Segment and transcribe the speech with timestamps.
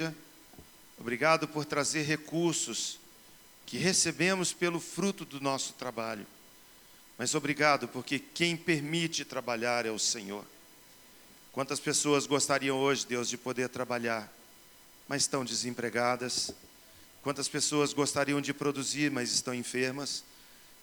[0.00, 0.14] igreja,
[0.98, 2.98] obrigado por trazer recursos
[3.66, 6.26] que recebemos pelo fruto do nosso trabalho.
[7.18, 10.44] Mas obrigado porque quem permite trabalhar é o Senhor.
[11.52, 14.32] Quantas pessoas gostariam hoje, Deus, de poder trabalhar,
[15.06, 16.50] mas estão desempregadas?
[17.22, 20.24] Quantas pessoas gostariam de produzir, mas estão enfermas?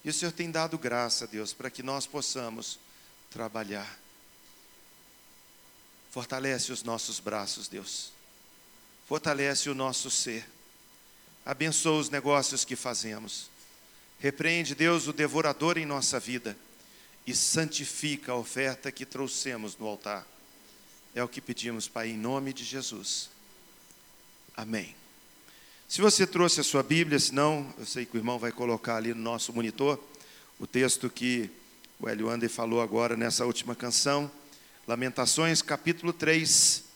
[0.04, 2.78] E o Senhor tem dado graça, Deus, para que nós possamos
[3.30, 3.98] trabalhar.
[6.10, 8.12] Fortalece os nossos braços, Deus.
[9.08, 10.46] Fortalece o nosso ser.
[11.44, 13.48] Abençoa os negócios que fazemos.
[14.20, 16.54] Repreende, Deus, o devorador em nossa vida
[17.26, 20.26] e santifica a oferta que trouxemos no altar.
[21.14, 23.30] É o que pedimos, Pai, em nome de Jesus.
[24.54, 24.94] Amém.
[25.88, 29.14] Se você trouxe a sua Bíblia, senão, eu sei que o irmão vai colocar ali
[29.14, 29.98] no nosso monitor
[30.58, 31.50] o texto que
[31.98, 34.30] o Hélio Ander falou agora nessa última canção.
[34.86, 36.87] Lamentações, capítulo 3.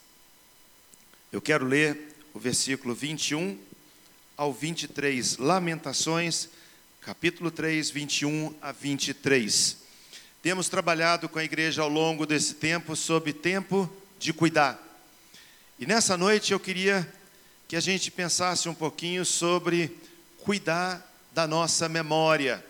[1.33, 3.59] Eu quero ler o versículo 21
[4.37, 5.39] ao 23.
[5.39, 6.51] Lamentações,
[7.01, 9.79] capítulo 3, 21 a 23.
[10.43, 14.79] Temos trabalhado com a igreja ao longo desse tempo sobre tempo de cuidar.
[15.79, 17.11] E nessa noite eu queria
[17.67, 19.97] que a gente pensasse um pouquinho sobre
[20.37, 22.63] cuidar da nossa memória,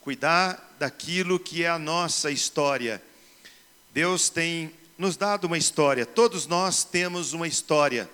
[0.00, 3.00] cuidar daquilo que é a nossa história.
[3.92, 8.08] Deus tem nos dado uma história, todos nós temos uma história,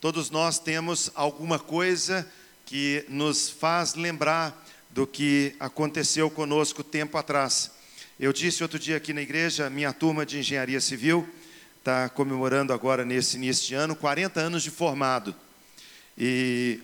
[0.00, 2.28] todos nós temos alguma coisa
[2.66, 7.70] que nos faz lembrar do que aconteceu conosco tempo atrás.
[8.18, 11.28] Eu disse outro dia aqui na igreja, minha turma de engenharia civil
[11.78, 15.34] está comemorando agora nesse início de ano 40 anos de formado.
[16.16, 16.80] E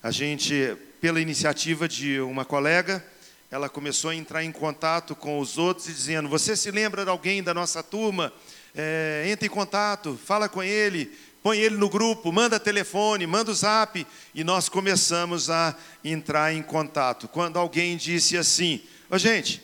[0.00, 3.04] a gente, pela iniciativa de uma colega,
[3.50, 7.10] ela começou a entrar em contato com os outros e dizendo: Você se lembra de
[7.10, 8.32] alguém da nossa turma?
[8.76, 11.10] É, entre em contato, fala com ele,
[11.42, 14.06] põe ele no grupo, manda telefone, manda o zap.
[14.34, 15.74] E nós começamos a
[16.04, 17.26] entrar em contato.
[17.26, 19.62] Quando alguém disse assim: Ô gente,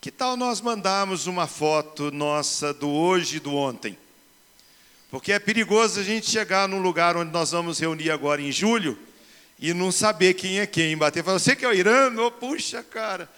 [0.00, 3.98] que tal nós mandarmos uma foto nossa do hoje e do ontem?
[5.10, 8.98] Porque é perigoso a gente chegar num lugar onde nós vamos reunir agora em julho
[9.58, 10.96] e não saber quem é quem.
[10.96, 12.10] Bater falar, você que é o Irã?
[12.16, 13.28] Oh, puxa, cara,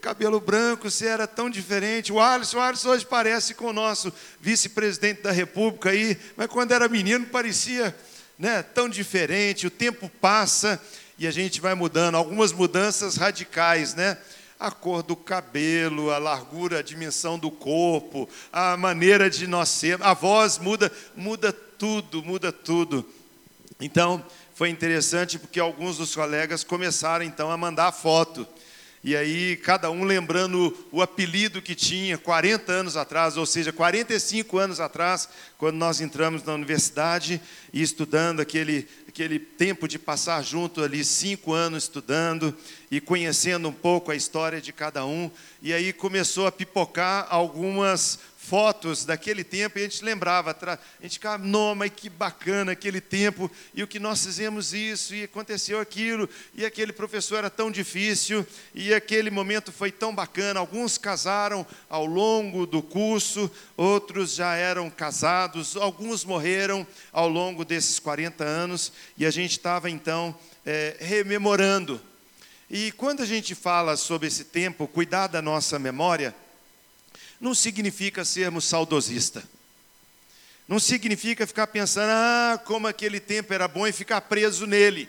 [0.00, 2.12] cabelo branco, você era tão diferente.
[2.12, 6.72] O Alisson, o Alisson hoje parece com o nosso vice-presidente da República aí, mas quando
[6.72, 7.94] era menino parecia
[8.38, 9.66] né, tão diferente.
[9.66, 10.80] O tempo passa
[11.18, 12.14] e a gente vai mudando.
[12.14, 14.16] Algumas mudanças radicais, né?
[14.58, 20.00] a cor do cabelo, a largura, a dimensão do corpo, a maneira de nós ser,
[20.02, 23.04] a voz muda, muda tudo, muda tudo.
[23.78, 24.24] Então,
[24.54, 28.46] foi interessante porque alguns dos colegas começaram então a mandar foto.
[29.06, 34.56] E aí, cada um lembrando o apelido que tinha 40 anos atrás, ou seja, 45
[34.56, 35.28] anos atrás,
[35.58, 37.38] quando nós entramos na universidade
[37.70, 42.56] e estudando aquele, aquele tempo de passar junto ali, cinco anos estudando
[42.90, 45.30] e conhecendo um pouco a história de cada um.
[45.60, 51.14] E aí começou a pipocar algumas fotos daquele tempo e a gente lembrava, a gente
[51.14, 55.80] ficava, não, mas que bacana aquele tempo, e o que nós fizemos isso, e aconteceu
[55.80, 60.60] aquilo, e aquele professor era tão difícil, e aquele momento foi tão bacana.
[60.60, 67.98] Alguns casaram ao longo do curso, outros já eram casados, alguns morreram ao longo desses
[67.98, 71.98] 40 anos, e a gente estava então é, rememorando.
[72.68, 76.34] E quando a gente fala sobre esse tempo, cuidar da nossa memória,
[77.40, 79.42] não significa sermos saudosista.
[80.66, 85.08] Não significa ficar pensando, ah, como aquele tempo era bom e ficar preso nele.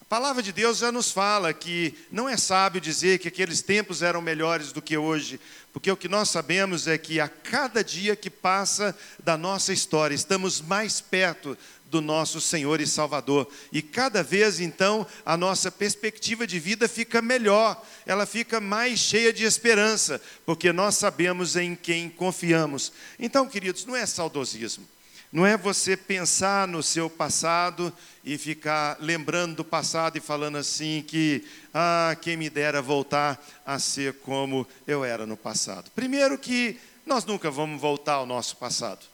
[0.00, 4.02] A palavra de Deus já nos fala que não é sábio dizer que aqueles tempos
[4.02, 5.40] eram melhores do que hoje,
[5.72, 8.94] porque o que nós sabemos é que a cada dia que passa
[9.24, 11.56] da nossa história, estamos mais perto
[11.92, 13.46] do nosso Senhor e Salvador.
[13.70, 19.30] E cada vez então a nossa perspectiva de vida fica melhor, ela fica mais cheia
[19.30, 22.92] de esperança, porque nós sabemos em quem confiamos.
[23.18, 24.88] Então, queridos, não é saudosismo.
[25.30, 27.92] Não é você pensar no seu passado
[28.24, 33.78] e ficar lembrando do passado e falando assim que, ah, quem me dera voltar a
[33.78, 35.90] ser como eu era no passado.
[35.94, 39.11] Primeiro que nós nunca vamos voltar ao nosso passado.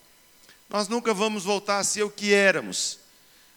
[0.71, 2.99] Nós nunca vamos voltar a ser o que éramos.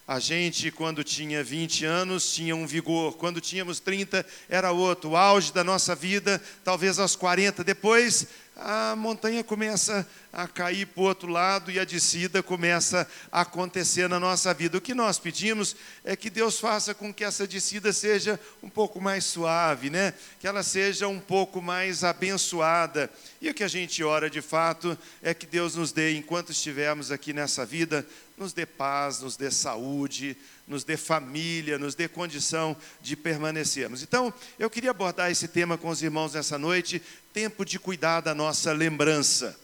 [0.08, 5.12] A gente, quando tinha 20 anos, tinha um vigor, quando tínhamos 30, era outro.
[5.12, 7.66] O auge da nossa vida, talvez aos 40.
[7.66, 13.42] Depois a montanha começa a cair para o outro lado e a descida começa a
[13.42, 14.78] acontecer na nossa vida.
[14.78, 19.00] O que nós pedimos é que Deus faça com que essa descida seja um pouco
[19.02, 20.14] mais suave, né?
[20.40, 23.10] que ela seja um pouco mais abençoada.
[23.42, 27.12] E o que a gente ora de fato é que Deus nos dê, enquanto estivermos
[27.12, 28.06] aqui nessa vida,
[28.38, 30.38] nos dê paz, nos dê saúde,
[30.72, 34.02] nos dê família, nos dê condição de permanecermos.
[34.02, 37.02] Então, eu queria abordar esse tema com os irmãos nessa noite,
[37.34, 39.60] tempo de cuidar da nossa lembrança.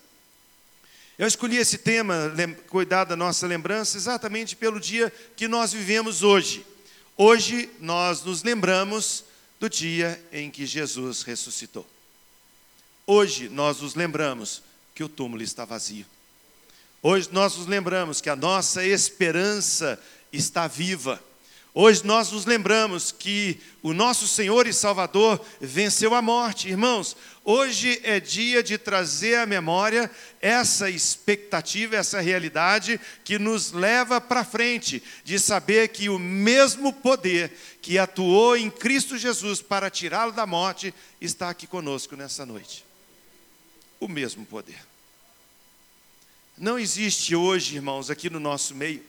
[1.17, 2.33] Eu escolhi esse tema,
[2.67, 6.65] cuidar da nossa lembrança, exatamente pelo dia que nós vivemos hoje.
[7.15, 9.23] Hoje nós nos lembramos
[9.59, 11.87] do dia em que Jesus ressuscitou.
[13.07, 14.61] Hoje nós nos lembramos
[14.93, 16.05] que o túmulo está vazio.
[17.01, 19.97] Hoje nós nos lembramos que a nossa esperança
[20.31, 21.21] está viva.
[21.79, 26.67] Hoje nós nos lembramos que o nosso Senhor e Salvador venceu a morte.
[26.67, 27.15] Irmãos,
[27.45, 30.09] hoje é dia de trazer à memória
[30.41, 37.55] essa expectativa, essa realidade que nos leva para frente, de saber que o mesmo poder
[37.79, 40.91] que atuou em Cristo Jesus para tirá-lo da morte
[41.21, 42.83] está aqui conosco nessa noite.
[43.99, 44.79] O mesmo poder.
[46.57, 49.03] Não existe hoje, irmãos, aqui no nosso meio,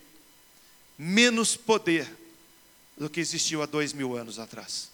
[0.99, 2.13] menos poder
[2.97, 4.91] do que existiu há dois mil anos atrás.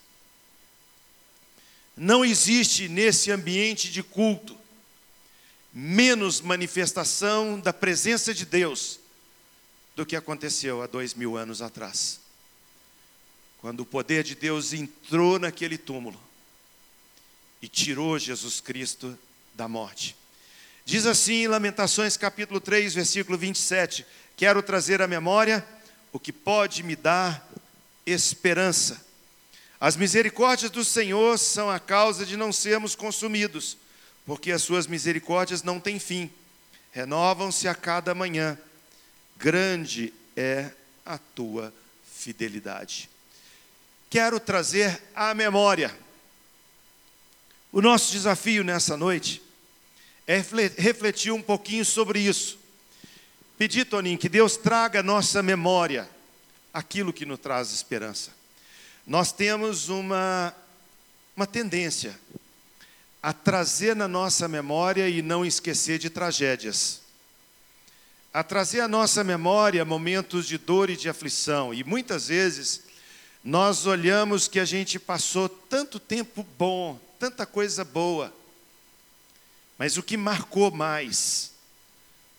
[1.96, 4.56] Não existe nesse ambiente de culto
[5.72, 9.00] menos manifestação da presença de Deus
[9.96, 12.20] do que aconteceu há dois mil anos atrás.
[13.58, 16.20] Quando o poder de Deus entrou naquele túmulo
[17.62, 19.18] e tirou Jesus Cristo
[19.54, 20.14] da morte.
[20.84, 24.04] Diz assim em Lamentações capítulo 3, versículo 27,
[24.36, 25.66] quero trazer à memória
[26.14, 27.44] o que pode me dar
[28.06, 29.05] esperança.
[29.81, 33.76] As misericórdias do Senhor são a causa de não sermos consumidos,
[34.25, 36.31] porque as suas misericórdias não têm fim,
[36.93, 38.56] renovam-se a cada manhã.
[39.37, 40.70] Grande é
[41.05, 41.75] a tua
[42.14, 43.10] fidelidade.
[44.08, 45.93] Quero trazer à memória
[47.72, 49.43] o nosso desafio nessa noite
[50.28, 50.37] é
[50.78, 52.56] refletir um pouquinho sobre isso.
[53.56, 56.08] Pedir, Toninho, que Deus traga à nossa memória
[56.72, 58.30] aquilo que nos traz esperança.
[59.06, 60.54] Nós temos uma,
[61.36, 62.18] uma tendência
[63.22, 67.00] a trazer na nossa memória e não esquecer de tragédias.
[68.32, 71.72] A trazer à nossa memória momentos de dor e de aflição.
[71.72, 72.82] E muitas vezes
[73.42, 78.32] nós olhamos que a gente passou tanto tempo bom, tanta coisa boa
[79.78, 81.50] mas o que marcou mais,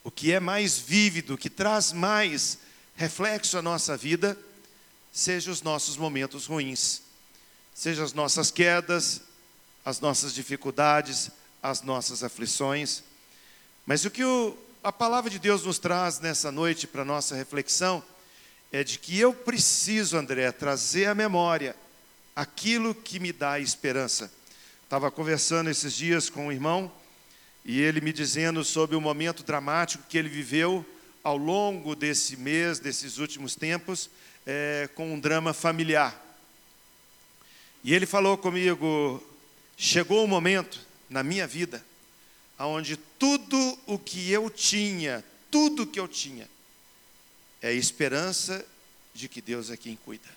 [0.06, 2.60] o que é mais vívido, o que traz mais
[2.96, 4.38] reflexo à nossa vida,
[5.12, 7.02] seja os nossos momentos ruins,
[7.74, 9.22] seja as nossas quedas,
[9.84, 11.32] as nossas dificuldades,
[11.62, 13.02] as nossas aflições.
[13.84, 18.04] Mas o que o, a palavra de Deus nos traz nessa noite para nossa reflexão
[18.72, 21.76] é de que eu preciso, André, trazer à memória
[22.36, 24.32] aquilo que me dá esperança.
[24.84, 26.92] Estava conversando esses dias com um irmão
[27.66, 30.86] e ele me dizendo sobre o momento dramático que ele viveu
[31.24, 34.10] ao longo desse mês, desses últimos tempos,
[34.46, 36.24] é, com um drama familiar.
[37.84, 39.22] E ele falou comigo:
[39.76, 40.80] chegou o um momento
[41.10, 41.84] na minha vida
[42.64, 46.48] onde tudo o que eu tinha, tudo que eu tinha,
[47.62, 48.66] é a esperança
[49.14, 50.30] de que Deus é quem cuida.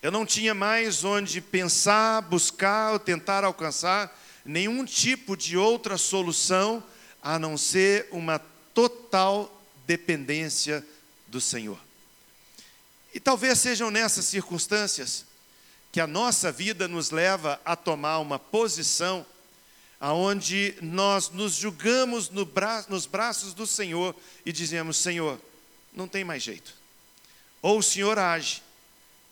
[0.00, 6.82] Eu não tinha mais onde pensar, buscar ou tentar alcançar nenhum tipo de outra solução
[7.22, 8.38] a não ser uma
[8.74, 10.84] total dependência
[11.28, 11.78] do Senhor.
[13.14, 15.26] E talvez sejam nessas circunstâncias
[15.90, 19.24] que a nossa vida nos leva a tomar uma posição
[20.00, 25.40] aonde nós nos julgamos no bra nos braços do Senhor e dizemos: Senhor,
[25.92, 26.74] não tem mais jeito.
[27.60, 28.62] Ou o Senhor age,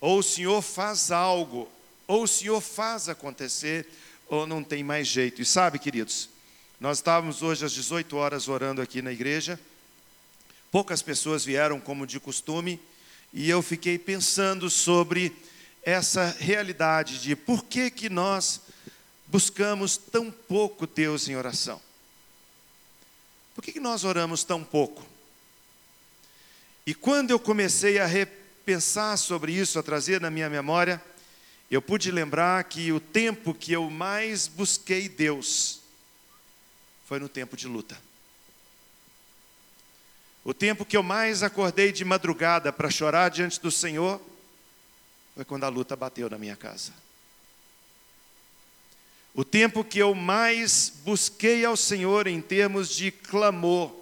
[0.00, 1.68] ou o Senhor faz algo,
[2.06, 3.88] ou o Senhor faz acontecer,
[4.30, 5.42] ou não tem mais jeito.
[5.42, 6.30] E sabe, queridos,
[6.80, 9.60] nós estávamos hoje às 18 horas orando aqui na igreja.
[10.70, 12.80] Poucas pessoas vieram como de costume,
[13.34, 15.36] e eu fiquei pensando sobre
[15.82, 18.60] essa realidade de por que que nós
[19.26, 21.80] buscamos tão pouco Deus em oração?
[23.54, 25.04] Por que, que nós oramos tão pouco?
[26.86, 31.02] E quando eu comecei a repensar sobre isso, a trazer na minha memória,
[31.70, 35.80] eu pude lembrar que o tempo que eu mais busquei Deus
[37.06, 37.96] foi no tempo de luta.
[40.44, 44.20] O tempo que eu mais acordei de madrugada para chorar diante do Senhor
[45.34, 46.92] foi quando a luta bateu na minha casa.
[49.32, 53.94] o tempo que eu mais busquei ao Senhor em termos de clamor,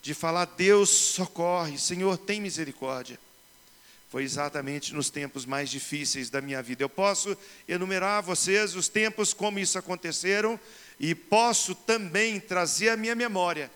[0.00, 3.20] de falar: Deus socorre, Senhor tem misericórdia.
[4.12, 6.84] Foi exatamente nos tempos mais difíceis da minha vida.
[6.84, 7.34] Eu posso
[7.66, 10.60] enumerar a vocês os tempos como isso aconteceram
[11.00, 13.70] e posso também trazer à minha memória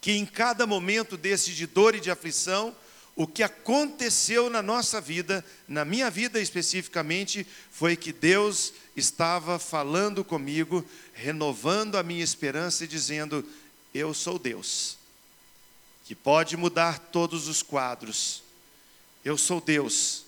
[0.00, 2.72] que em cada momento desse de dor e de aflição,
[3.16, 10.22] o que aconteceu na nossa vida, na minha vida especificamente, foi que Deus estava falando
[10.22, 13.44] comigo, renovando a minha esperança e dizendo:
[13.92, 14.96] Eu sou Deus,
[16.04, 18.46] que pode mudar todos os quadros.
[19.24, 20.24] Eu sou Deus,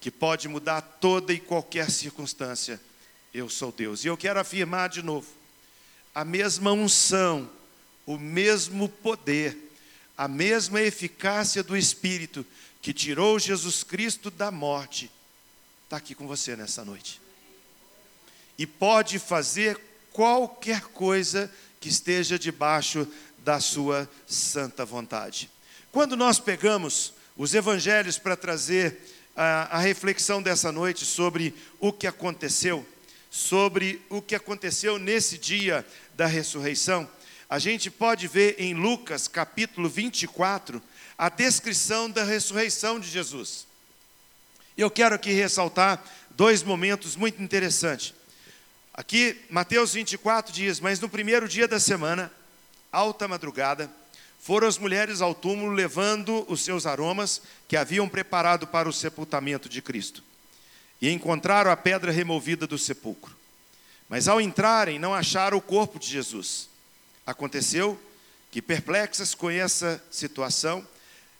[0.00, 2.80] que pode mudar toda e qualquer circunstância.
[3.32, 4.04] Eu sou Deus.
[4.04, 5.26] E eu quero afirmar de novo:
[6.14, 7.50] a mesma unção,
[8.06, 9.56] o mesmo poder,
[10.16, 12.44] a mesma eficácia do Espírito
[12.82, 15.10] que tirou Jesus Cristo da morte,
[15.84, 17.20] está aqui com você nessa noite.
[18.56, 19.78] E pode fazer
[20.12, 23.06] qualquer coisa que esteja debaixo
[23.38, 25.50] da sua santa vontade.
[25.92, 28.98] Quando nós pegamos os evangelhos para trazer
[29.36, 32.86] a, a, reflexão dessa noite sobre o que aconteceu,
[33.30, 37.08] sobre o que aconteceu nesse dia da ressurreição,
[37.48, 40.82] a gente pode ver em Lucas capítulo 24
[41.18, 43.66] a descrição da ressurreição de Jesus.
[44.76, 48.14] Eu quero aqui ressaltar dois momentos muito interessantes.
[48.94, 52.32] Aqui, Mateus 24 diz: Mas no primeiro dia da semana,
[52.92, 53.90] alta madrugada,
[54.40, 59.68] foram as mulheres ao túmulo levando os seus aromas que haviam preparado para o sepultamento
[59.68, 60.24] de Cristo.
[61.00, 63.36] E encontraram a pedra removida do sepulcro.
[64.08, 66.68] Mas ao entrarem, não acharam o corpo de Jesus.
[67.26, 68.00] Aconteceu
[68.50, 70.86] que, perplexas com essa situação,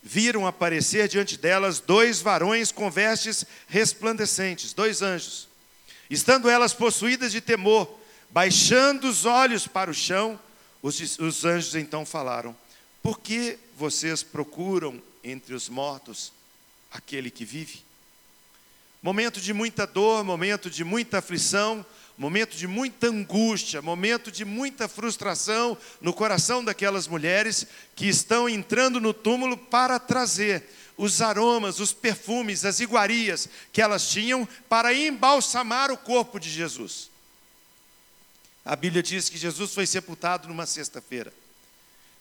[0.03, 5.49] viram aparecer diante delas dois varões com vestes resplandecentes, dois anjos.
[6.09, 7.99] Estando elas possuídas de temor,
[8.31, 10.39] baixando os olhos para o chão,
[10.83, 12.57] os, os anjos então falaram:
[13.03, 16.33] Por que vocês procuram entre os mortos
[16.91, 17.83] aquele que vive?
[19.03, 21.85] Momento de muita dor, momento de muita aflição,
[22.19, 27.67] momento de muita angústia, momento de muita frustração no coração daquelas mulheres
[27.97, 34.07] que estão entrando no túmulo para trazer os aromas, os perfumes, as iguarias que elas
[34.11, 37.09] tinham para embalsamar o corpo de Jesus.
[38.63, 41.33] A Bíblia diz que Jesus foi sepultado numa sexta-feira.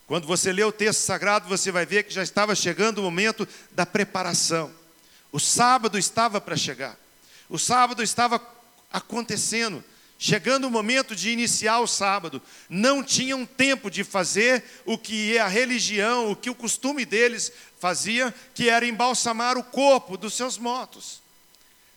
[0.10, 3.48] Quando você lê o texto sagrado, você vai ver que já estava chegando o momento
[3.70, 4.72] da preparação.
[5.32, 6.98] O sábado estava para chegar.
[7.48, 8.42] O sábado estava
[8.92, 9.84] acontecendo.
[10.18, 15.48] Chegando o momento de iniciar o sábado, não tinham tempo de fazer o que a
[15.48, 21.22] religião, o que o costume deles fazia, que era embalsamar o corpo dos seus mortos.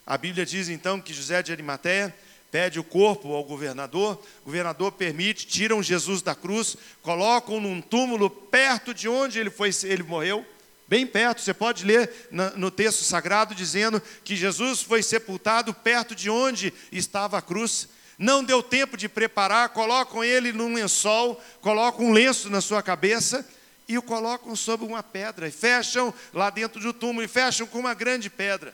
[0.06, 2.14] A Bíblia diz então que José de Arimateia
[2.52, 8.28] pede o corpo ao governador, o governador permite, tiram Jesus da cruz, colocam num túmulo
[8.28, 10.46] perto de onde ele foi, ele morreu,
[10.86, 11.40] bem perto.
[11.40, 17.38] Você pode ler no texto sagrado dizendo que Jesus foi sepultado perto de onde estava
[17.38, 22.60] a cruz não deu tempo de preparar, colocam ele num lençol, colocam um lenço na
[22.60, 23.44] sua cabeça
[23.88, 27.80] e o colocam sobre uma pedra, e fecham lá dentro do túmulo, e fecham com
[27.80, 28.72] uma grande pedra.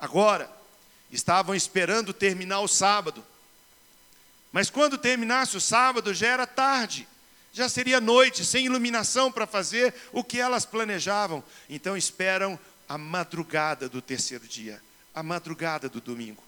[0.00, 0.50] Agora,
[1.12, 3.24] estavam esperando terminar o sábado,
[4.50, 7.06] mas quando terminasse o sábado já era tarde,
[7.52, 11.44] já seria noite, sem iluminação para fazer o que elas planejavam.
[11.68, 14.82] Então esperam a madrugada do terceiro dia,
[15.14, 16.42] a madrugada do domingo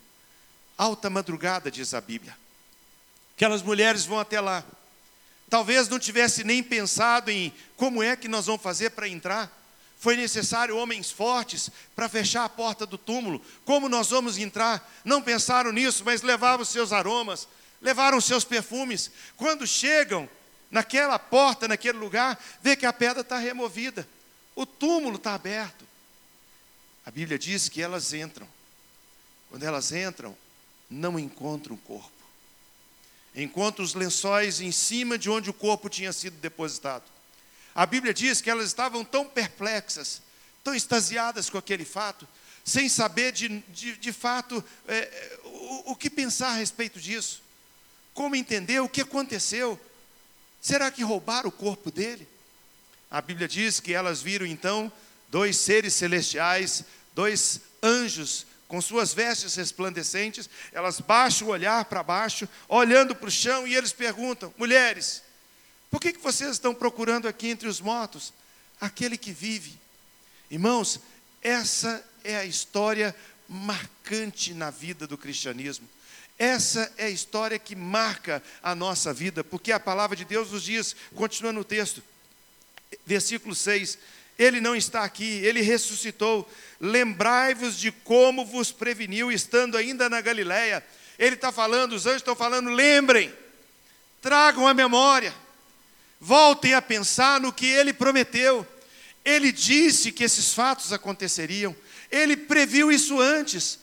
[0.76, 2.36] alta madrugada, diz a Bíblia.
[3.36, 4.64] Aquelas mulheres vão até lá.
[5.48, 9.50] Talvez não tivesse nem pensado em como é que nós vamos fazer para entrar.
[10.04, 13.40] Foi necessário homens fortes para fechar a porta do túmulo.
[13.64, 14.86] Como nós vamos entrar?
[15.02, 17.48] Não pensaram nisso, mas levavam seus aromas,
[17.80, 19.10] levaram seus perfumes.
[19.34, 20.28] Quando chegam
[20.70, 24.06] naquela porta, naquele lugar, vê que a pedra está removida.
[24.54, 25.86] O túmulo está aberto.
[27.06, 28.46] A Bíblia diz que elas entram.
[29.48, 30.36] Quando elas entram,
[30.90, 32.12] não encontra o corpo.
[33.34, 37.13] Encontra os lençóis em cima de onde o corpo tinha sido depositado.
[37.74, 40.22] A Bíblia diz que elas estavam tão perplexas,
[40.62, 42.26] tão extasiadas com aquele fato,
[42.64, 47.42] sem saber de, de, de fato é, o, o que pensar a respeito disso.
[48.14, 49.78] Como entender o que aconteceu?
[50.60, 52.28] Será que roubaram o corpo dele?
[53.10, 54.90] A Bíblia diz que elas viram então
[55.28, 62.48] dois seres celestiais, dois anjos com suas vestes resplandecentes, elas baixam o olhar para baixo,
[62.68, 65.22] olhando para o chão, e eles perguntam: mulheres,
[65.94, 68.34] por que, que vocês estão procurando aqui entre os mortos
[68.80, 69.78] aquele que vive?
[70.50, 70.98] Irmãos,
[71.40, 73.14] essa é a história
[73.48, 75.88] marcante na vida do cristianismo.
[76.36, 80.64] Essa é a história que marca a nossa vida, porque a palavra de Deus nos
[80.64, 82.02] diz, continuando o texto,
[83.06, 83.96] versículo 6,
[84.36, 86.50] ele não está aqui, ele ressuscitou.
[86.80, 90.84] Lembrai-vos de como vos preveniu, estando ainda na Galiléia.
[91.20, 93.32] Ele está falando, os anjos estão falando, lembrem,
[94.20, 95.32] tragam a memória,
[96.24, 98.66] voltem a pensar no que ele prometeu.
[99.22, 101.76] Ele disse que esses fatos aconteceriam,
[102.10, 103.78] ele previu isso antes.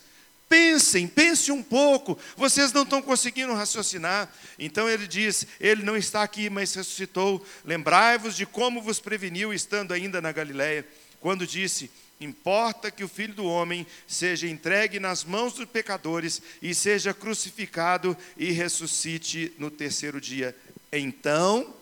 [0.49, 2.17] Pensem, pense um pouco.
[2.35, 4.29] Vocês não estão conseguindo raciocinar.
[4.59, 7.45] Então ele diz: Ele não está aqui, mas ressuscitou.
[7.63, 10.85] Lembrai-vos de como vos preveniu, estando ainda na Galiléia,
[11.21, 16.75] quando disse: Importa que o filho do homem seja entregue nas mãos dos pecadores e
[16.75, 20.55] seja crucificado e ressuscite no terceiro dia.
[20.91, 21.73] Então,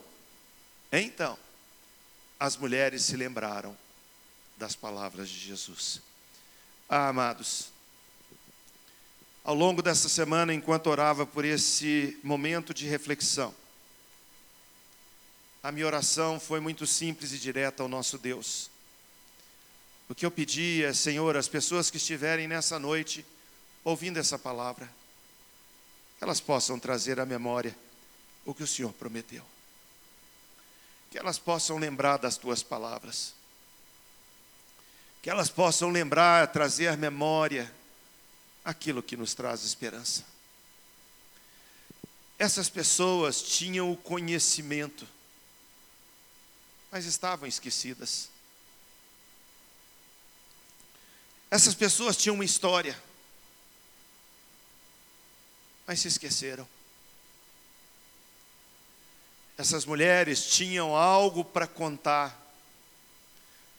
[0.92, 1.38] então,
[2.40, 3.78] as mulheres se lembraram
[4.58, 6.02] das palavras de Jesus.
[6.88, 7.72] Ah, amados,
[9.44, 13.54] ao longo dessa semana, enquanto orava por esse momento de reflexão,
[15.62, 18.70] a minha oração foi muito simples e direta ao nosso Deus.
[20.08, 23.26] O que eu pedi é, Senhor, as pessoas que estiverem nessa noite
[23.84, 24.90] ouvindo essa palavra,
[26.22, 27.76] elas possam trazer à memória
[28.46, 29.46] o que o Senhor prometeu.
[31.10, 33.34] Que elas possam lembrar das tuas palavras.
[35.22, 37.74] Que elas possam lembrar, trazer à memória
[38.64, 40.24] aquilo que nos traz esperança.
[42.38, 45.06] Essas pessoas tinham o conhecimento,
[46.90, 48.30] mas estavam esquecidas.
[51.52, 52.98] Essas pessoas tinham uma história,
[55.86, 56.68] mas se esqueceram.
[59.60, 62.34] Essas mulheres tinham algo para contar,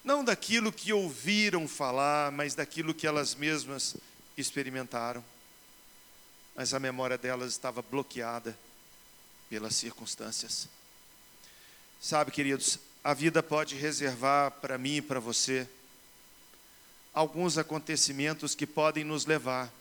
[0.05, 3.97] não daquilo que ouviram falar, mas daquilo que elas mesmas
[4.37, 5.25] experimentaram,
[6.55, 8.55] mas a memória delas estava bloqueada
[9.49, 10.69] pelas circunstâncias.
[11.99, 15.67] Sabe, queridos, a vida pode reservar para mim e para você
[17.15, 19.73] alguns acontecimentos que podem nos levar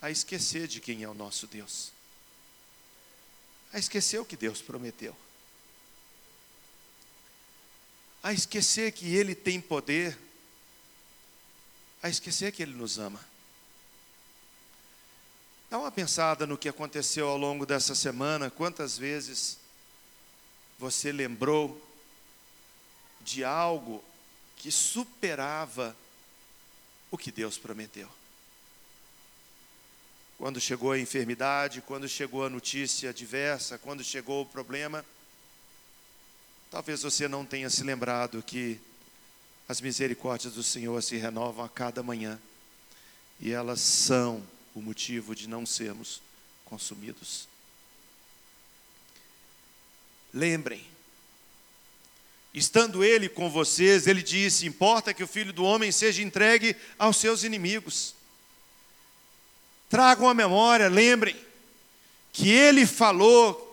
[0.00, 1.92] a esquecer de quem é o nosso Deus,
[3.72, 5.16] a esquecer o que Deus prometeu,
[8.22, 10.18] a esquecer que Ele tem poder,
[12.02, 13.24] a esquecer que Ele nos ama.
[15.70, 19.56] Dá uma pensada no que aconteceu ao longo dessa semana, quantas vezes
[20.78, 21.80] você lembrou
[23.20, 24.02] de algo
[24.56, 25.96] que superava
[27.10, 28.10] o que Deus prometeu.
[30.40, 35.04] Quando chegou a enfermidade, quando chegou a notícia diversa, quando chegou o problema,
[36.70, 38.80] talvez você não tenha se lembrado que
[39.68, 42.40] as misericórdias do Senhor se renovam a cada manhã
[43.38, 44.42] e elas são
[44.74, 46.22] o motivo de não sermos
[46.64, 47.46] consumidos.
[50.32, 50.82] Lembrem,
[52.54, 57.18] estando ele com vocês, ele disse: Importa que o filho do homem seja entregue aos
[57.18, 58.18] seus inimigos.
[59.90, 61.36] Tragam a memória, lembrem,
[62.32, 63.66] que ele falou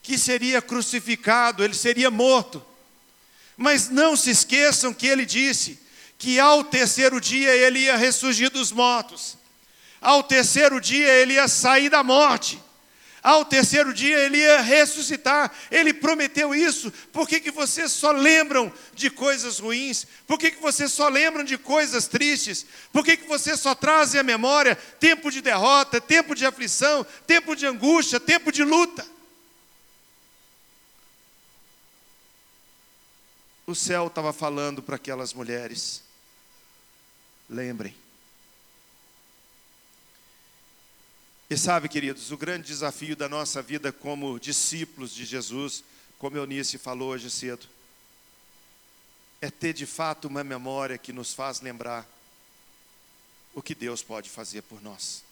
[0.00, 2.64] que seria crucificado, ele seria morto.
[3.56, 5.78] Mas não se esqueçam que ele disse
[6.16, 9.36] que ao terceiro dia ele ia ressurgir dos mortos.
[10.00, 12.62] Ao terceiro dia ele ia sair da morte.
[13.22, 15.52] Ao terceiro dia ele ia ressuscitar.
[15.70, 16.90] Ele prometeu isso.
[17.12, 20.06] Por que, que vocês só lembram de coisas ruins?
[20.26, 22.64] Por que, que vocês só lembram de coisas tristes?
[22.92, 27.54] Por que, que vocês só trazem à memória tempo de derrota, tempo de aflição, tempo
[27.54, 29.06] de angústia, tempo de luta?
[33.66, 36.02] O céu estava falando para aquelas mulheres.
[37.48, 37.94] Lembrem
[41.50, 45.82] E sabe, queridos, o grande desafio da nossa vida como discípulos de Jesus,
[46.16, 47.66] como Eunice falou hoje cedo,
[49.40, 52.08] é ter de fato uma memória que nos faz lembrar
[53.52, 55.24] o que Deus pode fazer por nós.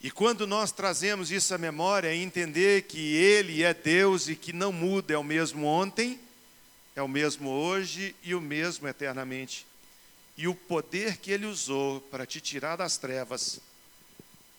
[0.00, 4.72] E quando nós trazemos isso à memória, entender que Ele é Deus e que não
[4.72, 6.18] muda, é o mesmo ontem,
[6.96, 9.66] é o mesmo hoje e o mesmo eternamente.
[10.36, 13.60] E o poder que ele usou para te tirar das trevas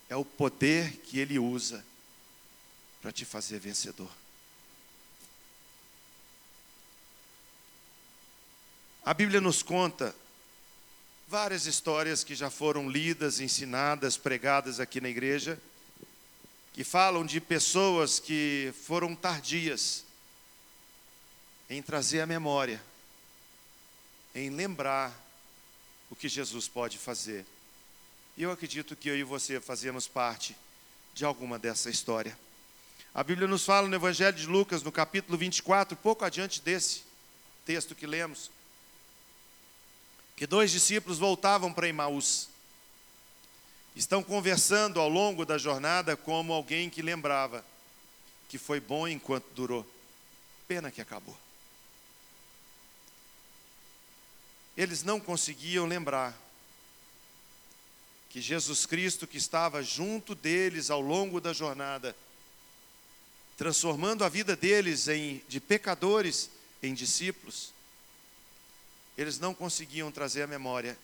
[0.10, 1.84] é o poder que ele usa
[3.02, 4.12] para te fazer vencedor.
[9.04, 10.16] A Bíblia nos conta
[11.28, 15.60] várias histórias que já foram lidas, ensinadas, pregadas aqui na igreja,
[16.74, 20.04] que falam de pessoas que foram tardias
[21.70, 22.84] em trazer a memória,
[24.36, 25.18] em lembrar
[26.12, 27.46] o que Jesus pode fazer.
[28.38, 30.56] E eu acredito que eu e você fazemos parte
[31.14, 32.38] de alguma dessa história.
[33.14, 37.04] A Bíblia nos fala no Evangelho de Lucas, no capítulo 24, pouco adiante desse
[37.66, 38.52] texto que lemos,
[40.36, 42.50] que dois discípulos voltavam para Emaús.
[43.96, 47.66] Estão conversando ao longo da jornada como alguém que lembrava
[48.48, 49.86] que foi bom enquanto durou.
[50.68, 51.38] Pena que acabou.
[54.82, 56.36] Eles não conseguiam lembrar
[58.32, 62.16] que Jesus Cristo, que estava junto deles ao longo da jornada,
[63.56, 66.50] transformando a vida deles em, de pecadores
[66.82, 67.72] em discípulos,
[69.16, 70.98] eles não conseguiam trazer a memória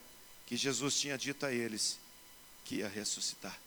[0.48, 2.00] que Jesus tinha dito a eles
[2.66, 3.60] que ia ressuscitar.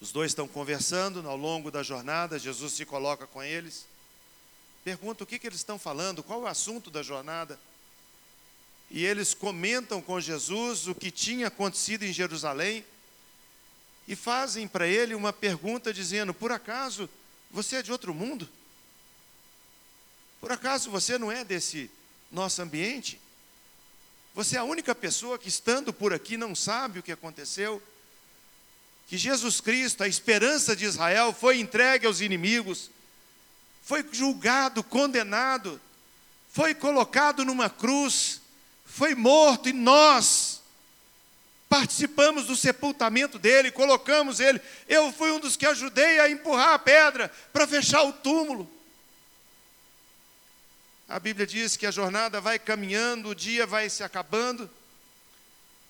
[0.00, 3.86] Os dois estão conversando ao longo da jornada, Jesus se coloca com eles,
[4.84, 7.58] pergunta o que, que eles estão falando, qual é o assunto da jornada
[8.90, 12.84] e eles comentam com Jesus o que tinha acontecido em Jerusalém
[14.06, 17.08] e fazem para ele uma pergunta dizendo: Por acaso
[17.50, 18.48] você é de outro mundo?
[20.40, 21.90] Por acaso você não é desse
[22.30, 23.20] nosso ambiente?
[24.34, 27.82] Você é a única pessoa que, estando por aqui, não sabe o que aconteceu?
[29.08, 32.90] Que Jesus Cristo, a esperança de Israel, foi entregue aos inimigos,
[33.82, 35.80] foi julgado, condenado,
[36.52, 38.40] foi colocado numa cruz,
[38.88, 40.60] foi morto e nós
[41.68, 44.60] participamos do sepultamento dele, colocamos ele.
[44.88, 48.68] Eu fui um dos que ajudei a empurrar a pedra para fechar o túmulo.
[51.06, 54.68] A Bíblia diz que a jornada vai caminhando, o dia vai se acabando.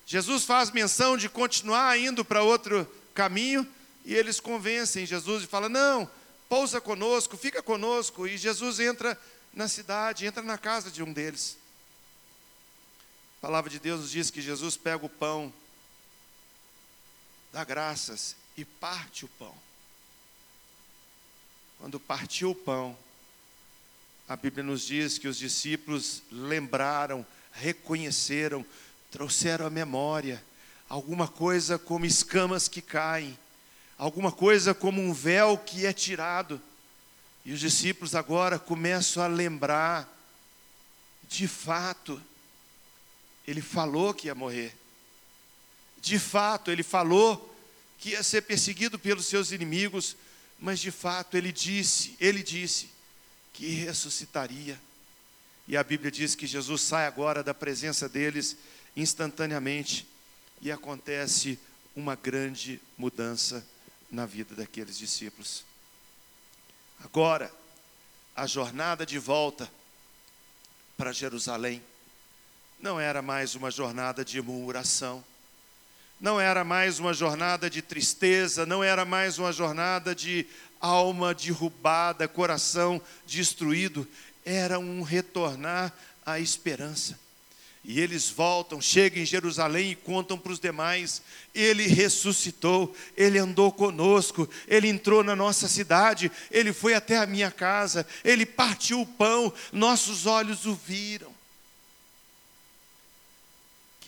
[0.05, 3.67] Jesus faz menção de continuar indo para outro caminho
[4.05, 6.11] e eles convencem Jesus e falam: Não,
[6.49, 8.27] pousa conosco, fica conosco.
[8.27, 9.21] E Jesus entra
[9.53, 11.58] na cidade, entra na casa de um deles.
[13.39, 15.53] A palavra de Deus nos diz que Jesus pega o pão,
[17.53, 19.55] dá graças e parte o pão.
[21.79, 22.99] Quando partiu o pão,
[24.29, 28.67] a Bíblia nos diz que os discípulos lembraram, reconheceram,
[29.09, 30.45] trouxeram à memória
[30.89, 33.39] alguma coisa como escamas que caem,
[33.97, 36.61] alguma coisa como um véu que é tirado.
[37.45, 40.13] E os discípulos agora começam a lembrar,
[41.29, 42.21] de fato,
[43.49, 44.77] ele falou que ia morrer.
[46.03, 47.57] De fato, ele falou
[47.99, 50.17] que ia ser perseguido pelos seus inimigos,
[50.61, 52.91] mas de fato ele disse, ele disse
[53.55, 54.79] que ressuscitaria.
[55.67, 58.55] E a Bíblia diz que Jesus sai agora da presença deles
[58.95, 60.07] instantaneamente
[60.61, 61.59] e acontece
[61.97, 63.67] uma grande mudança
[64.11, 65.65] na vida daqueles discípulos.
[67.03, 67.51] Agora,
[68.37, 69.73] a jornada de volta
[70.99, 71.83] para Jerusalém
[72.81, 75.25] não era mais uma jornada de murmuração,
[76.21, 80.47] não era mais uma jornada de tristeza, não era mais uma jornada de
[80.81, 84.07] alma derrubada, coração destruído,
[84.45, 85.93] era um retornar
[86.25, 87.19] à esperança.
[87.85, 91.23] E eles voltam, chegam em Jerusalém e contam para os demais:
[91.55, 97.51] Ele ressuscitou, Ele andou conosco, Ele entrou na nossa cidade, Ele foi até a minha
[97.51, 101.38] casa, Ele partiu o pão, nossos olhos o viram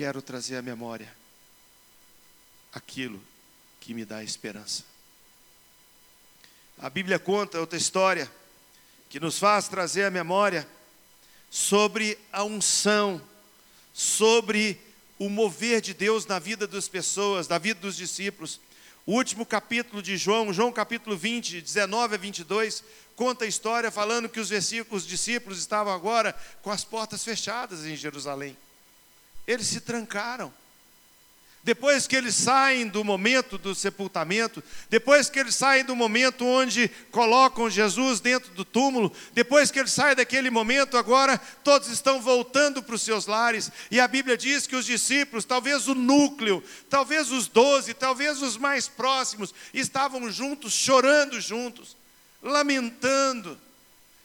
[0.00, 1.14] quero trazer à memória
[2.72, 3.20] aquilo
[3.78, 4.82] que me dá esperança.
[6.78, 8.32] A Bíblia conta outra história
[9.10, 10.66] que nos faz trazer à memória
[11.50, 13.20] sobre a unção,
[13.92, 14.80] sobre
[15.18, 18.58] o mover de Deus na vida das pessoas, na vida dos discípulos.
[19.04, 22.82] O último capítulo de João, João capítulo 20, 19 a 22,
[23.14, 24.50] conta a história falando que os,
[24.90, 26.32] os discípulos estavam agora
[26.62, 28.56] com as portas fechadas em Jerusalém.
[29.46, 30.52] Eles se trancaram.
[31.62, 36.90] Depois que eles saem do momento do sepultamento, depois que eles saem do momento onde
[37.10, 42.82] colocam Jesus dentro do túmulo, depois que eles saem daquele momento, agora todos estão voltando
[42.82, 47.30] para os seus lares, e a Bíblia diz que os discípulos, talvez o núcleo, talvez
[47.30, 51.94] os doze, talvez os mais próximos, estavam juntos, chorando juntos,
[52.42, 53.60] lamentando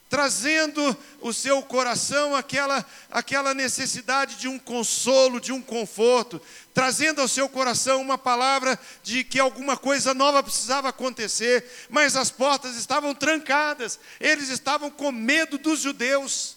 [0.09, 6.41] trazendo o seu coração aquela, aquela necessidade de um consolo, de um conforto,
[6.73, 12.29] trazendo ao seu coração uma palavra de que alguma coisa nova precisava acontecer, mas as
[12.29, 16.55] portas estavam trancadas, eles estavam com medo dos judeus.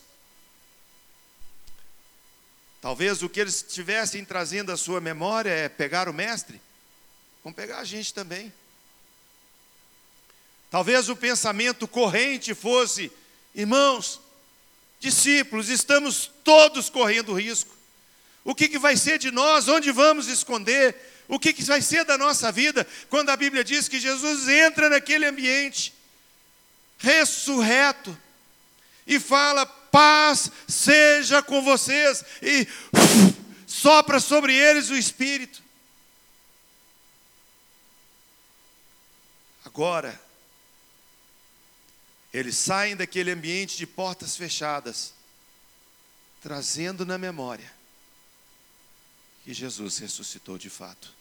[2.80, 6.60] Talvez o que eles estivessem trazendo à sua memória é pegar o mestre,
[7.42, 8.52] vão pegar a gente também.
[10.70, 13.10] Talvez o pensamento corrente fosse:
[13.58, 14.20] Irmãos,
[15.00, 17.76] discípulos, estamos todos correndo risco.
[18.44, 19.66] O que, que vai ser de nós?
[19.66, 20.94] Onde vamos esconder?
[21.26, 24.88] O que, que vai ser da nossa vida quando a Bíblia diz que Jesus entra
[24.88, 25.92] naquele ambiente
[26.98, 28.16] ressurreto
[29.04, 32.60] e fala: paz seja com vocês, e
[32.92, 33.34] uf,
[33.66, 35.60] sopra sobre eles o Espírito.
[39.64, 40.27] Agora,
[42.38, 45.12] eles saem daquele ambiente de portas fechadas,
[46.40, 47.72] trazendo na memória
[49.44, 51.12] que Jesus ressuscitou de fato.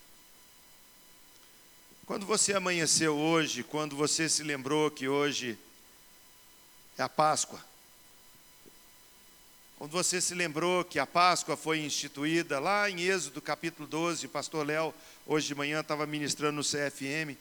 [2.06, 5.58] Quando você amanheceu hoje, quando você se lembrou que hoje
[6.98, 7.64] é a Páscoa,
[9.78, 14.30] quando você se lembrou que a Páscoa foi instituída lá em Êxodo capítulo 12, o
[14.30, 14.94] pastor Léo,
[15.26, 17.38] hoje de manhã, estava ministrando no CFM,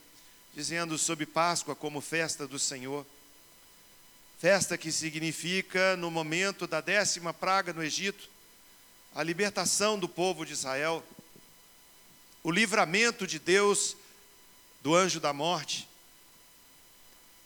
[0.54, 3.06] dizendo sobre Páscoa como festa do Senhor.
[4.38, 8.28] Festa que significa, no momento da décima praga no Egito,
[9.14, 11.04] a libertação do povo de Israel,
[12.42, 13.96] o livramento de Deus
[14.82, 15.88] do anjo da morte,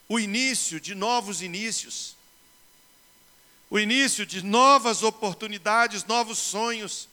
[0.08, 2.16] o início de novos inícios
[3.70, 7.08] o início de novas oportunidades, novos sonhos,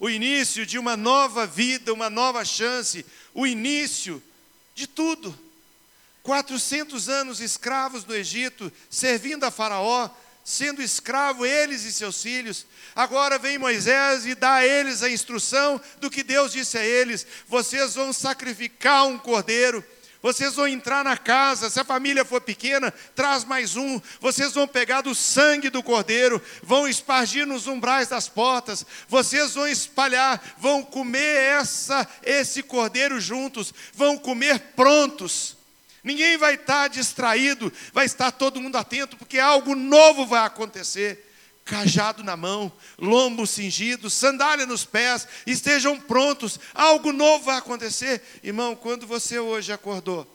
[0.00, 4.20] o início de uma nova vida, uma nova chance, o início
[4.74, 5.38] de tudo.
[6.24, 10.10] 400 anos escravos no Egito, servindo a Faraó,
[10.42, 12.66] sendo escravo eles e seus filhos.
[12.96, 17.24] Agora vem Moisés e dá a eles a instrução do que Deus disse a eles:
[17.46, 19.84] vocês vão sacrificar um cordeiro
[20.24, 24.00] vocês vão entrar na casa, se a família for pequena, traz mais um.
[24.22, 28.86] Vocês vão pegar do sangue do cordeiro, vão espargir nos umbrais das portas.
[29.06, 35.58] Vocês vão espalhar, vão comer essa esse cordeiro juntos, vão comer prontos.
[36.04, 41.32] Ninguém vai estar distraído, vai estar todo mundo atento, porque algo novo vai acontecer
[41.64, 48.22] cajado na mão, lombo cingido, sandália nos pés, estejam prontos, algo novo vai acontecer.
[48.42, 50.30] Irmão, quando você hoje acordou,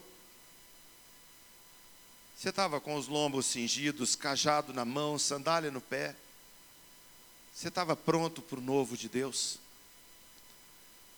[2.35, 6.15] você estava com os lombos cingidos, cajado na mão, sandália no pé,
[7.53, 9.59] você estava pronto para o novo de Deus?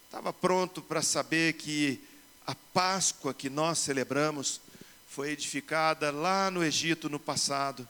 [0.07, 2.03] Estava pronto para saber que
[2.45, 4.61] a Páscoa que nós celebramos
[5.07, 7.87] foi edificada lá no Egito no passado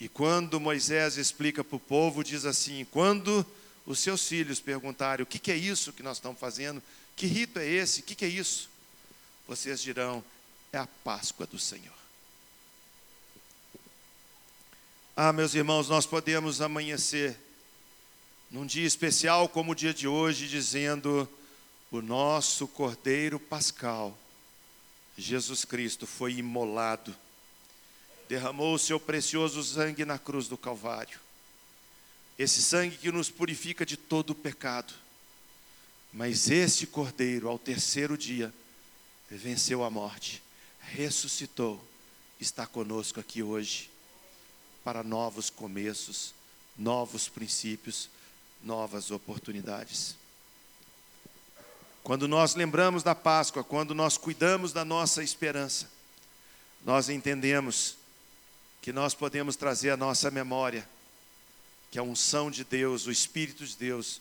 [0.00, 3.46] e quando Moisés explica para o povo, diz assim: quando
[3.86, 6.82] os seus filhos perguntarem o que, que é isso que nós estamos fazendo,
[7.16, 8.68] que rito é esse, o que, que é isso?
[9.46, 10.24] Vocês dirão:
[10.72, 11.94] é a Páscoa do Senhor.
[15.16, 17.36] Ah, meus irmãos, nós podemos amanhecer
[18.50, 21.28] num dia especial como o dia de hoje, dizendo:
[21.90, 24.16] o nosso Cordeiro Pascal,
[25.16, 27.14] Jesus Cristo, foi imolado
[28.28, 31.20] derramou o seu precioso sangue na cruz do Calvário.
[32.38, 34.92] Esse sangue que nos purifica de todo o pecado.
[36.12, 38.52] Mas esse cordeiro, ao terceiro dia,
[39.30, 40.42] venceu a morte,
[40.80, 41.84] ressuscitou,
[42.40, 43.90] está conosco aqui hoje,
[44.84, 46.32] para novos começos,
[46.76, 48.08] novos princípios,
[48.62, 50.16] novas oportunidades.
[52.04, 55.88] Quando nós lembramos da Páscoa, quando nós cuidamos da nossa esperança,
[56.84, 57.96] nós entendemos
[58.82, 60.86] que nós podemos trazer à nossa memória
[61.90, 64.20] que a unção de Deus, o Espírito de Deus,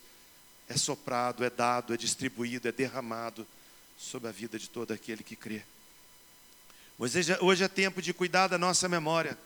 [0.69, 3.46] é soprado, é dado, é distribuído, é derramado
[3.98, 5.62] sobre a vida de todo aquele que crê.
[6.98, 9.38] Hoje, hoje é tempo de cuidar da nossa memória,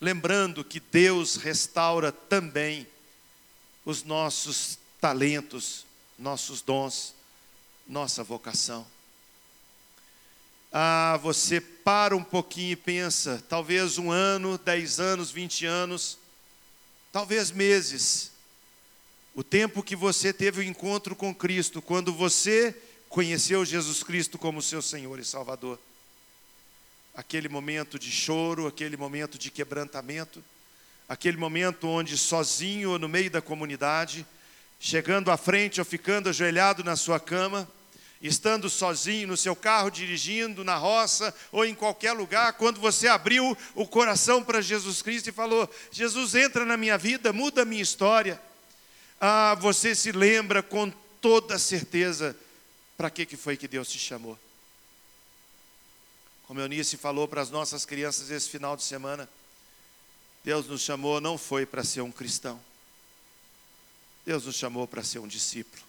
[0.00, 2.88] lembrando que Deus restaura também
[3.84, 5.86] os nossos talentos,
[6.18, 7.14] nossos dons,
[7.88, 8.86] nossa vocação
[10.72, 16.18] ah, você para um pouquinho e pensa, talvez um ano, dez anos, vinte anos,
[17.10, 18.32] talvez meses,
[19.34, 22.76] o tempo que você teve o encontro com Cristo, quando você
[23.08, 25.78] conheceu Jesus Cristo como seu Senhor e Salvador.
[27.14, 30.44] Aquele momento de choro, aquele momento de quebrantamento,
[31.08, 34.26] aquele momento onde sozinho no meio da comunidade,
[34.78, 37.66] chegando à frente ou ficando ajoelhado na sua cama,
[38.20, 43.56] estando sozinho no seu carro, dirigindo na roça ou em qualquer lugar, quando você abriu
[43.74, 47.82] o coração para Jesus Cristo e falou: Jesus, entra na minha vida, muda a minha
[47.82, 48.40] história.
[49.20, 52.36] Ah, você se lembra com toda certeza
[52.96, 54.38] para que, que foi que Deus te chamou.
[56.46, 59.28] Como Eunice falou para as nossas crianças esse final de semana,
[60.44, 62.58] Deus nos chamou não foi para ser um cristão,
[64.24, 65.87] Deus nos chamou para ser um discípulo.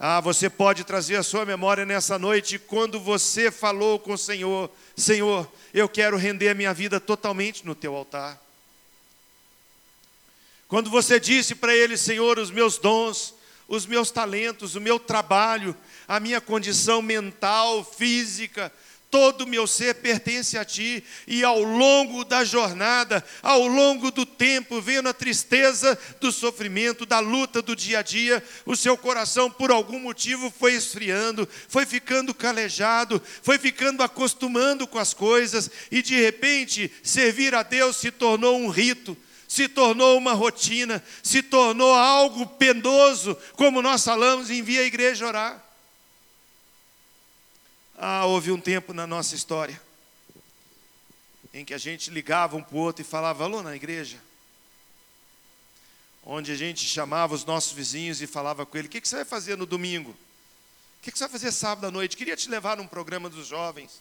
[0.00, 4.70] Ah, você pode trazer a sua memória nessa noite quando você falou com o Senhor:
[4.96, 8.40] Senhor, eu quero render a minha vida totalmente no teu altar.
[10.68, 13.34] Quando você disse para ele, Senhor, os meus dons,
[13.66, 15.74] os meus talentos, o meu trabalho,
[16.06, 18.72] a minha condição mental, física,
[19.10, 24.26] todo o meu ser pertence a Ti, e ao longo da jornada, ao longo do
[24.26, 29.50] tempo, vendo a tristeza do sofrimento, da luta do dia a dia, o seu coração,
[29.50, 36.02] por algum motivo, foi esfriando, foi ficando calejado, foi ficando acostumando com as coisas, e
[36.02, 39.16] de repente, servir a Deus se tornou um rito
[39.48, 45.67] se tornou uma rotina, se tornou algo penoso, como nós falamos, envia a igreja orar.
[48.00, 49.80] Ah, houve um tempo na nossa história
[51.52, 54.18] em que a gente ligava um para o outro e falava, alô na igreja.
[56.24, 59.16] Onde a gente chamava os nossos vizinhos e falava com ele, o que, que você
[59.16, 60.10] vai fazer no domingo?
[60.10, 62.16] O que, que você vai fazer sábado à noite?
[62.16, 64.00] Queria te levar num programa dos jovens.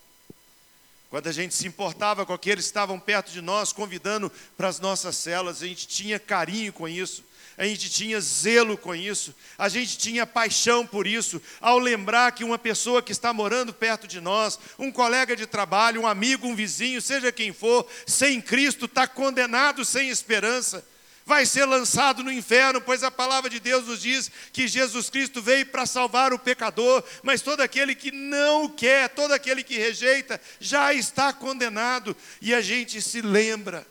[1.10, 4.80] Quando a gente se importava com aqueles que estavam perto de nós, convidando para as
[4.80, 7.24] nossas celas, a gente tinha carinho com isso,
[7.58, 12.44] a gente tinha zelo com isso, a gente tinha paixão por isso, ao lembrar que
[12.44, 16.56] uma pessoa que está morando perto de nós, um colega de trabalho, um amigo, um
[16.56, 20.86] vizinho, seja quem for, sem Cristo, está condenado sem esperança.
[21.26, 25.42] Vai ser lançado no inferno, pois a palavra de Deus nos diz que Jesus Cristo
[25.42, 30.40] veio para salvar o pecador, mas todo aquele que não quer, todo aquele que rejeita,
[30.60, 33.86] já está condenado, e a gente se lembra,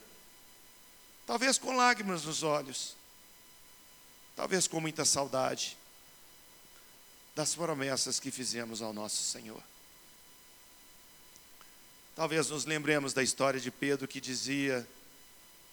[1.27, 2.96] talvez com lágrimas nos olhos,
[4.37, 5.77] talvez com muita saudade,
[7.35, 9.63] das promessas que fizemos ao nosso Senhor.
[12.15, 14.87] Talvez nos lembremos da história de Pedro que dizia: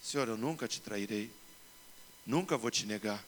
[0.02, 1.30] Senhor, eu nunca te trairei.
[2.26, 3.24] Nunca vou te negar.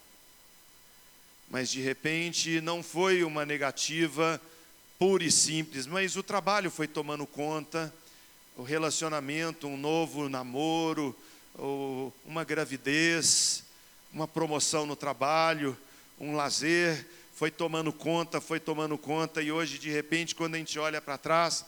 [1.49, 4.41] Mas de repente não foi uma negativa
[4.97, 7.93] pura e simples, mas o trabalho foi tomando conta,
[8.55, 11.15] o relacionamento, um novo namoro,
[12.25, 13.64] uma gravidez,
[14.15, 15.77] uma promoção no trabalho,
[16.17, 20.79] um lazer, foi tomando conta, foi tomando conta, e hoje, de repente, quando a gente
[20.79, 21.65] olha para trás,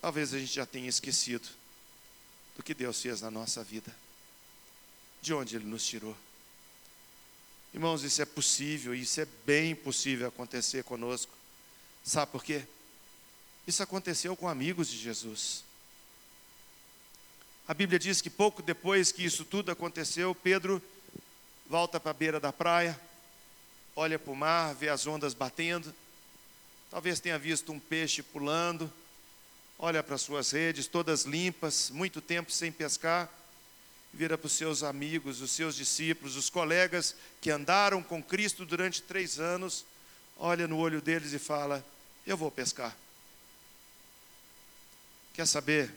[0.00, 1.46] talvez a gente já tenha esquecido
[2.56, 3.94] do que Deus fez na nossa vida
[5.20, 6.16] de onde Ele nos tirou.
[7.74, 11.32] Irmãos, isso é possível, isso é bem possível acontecer conosco.
[12.02, 12.64] Sabe por quê?
[13.66, 15.62] Isso aconteceu com amigos de Jesus.
[17.66, 20.82] A Bíblia diz que pouco depois que isso tudo aconteceu, Pedro
[21.66, 22.98] volta para a beira da praia,
[23.96, 25.94] olha para o mar, vê as ondas batendo,
[26.90, 28.92] talvez tenha visto um peixe pulando,
[29.78, 33.30] olha para suas redes todas limpas, muito tempo sem pescar
[34.14, 39.02] vira para os seus amigos, os seus discípulos, os colegas que andaram com Cristo durante
[39.02, 39.84] três anos,
[40.38, 41.84] olha no olho deles e fala:
[42.26, 42.96] Eu vou pescar.
[45.34, 45.92] Quer saber?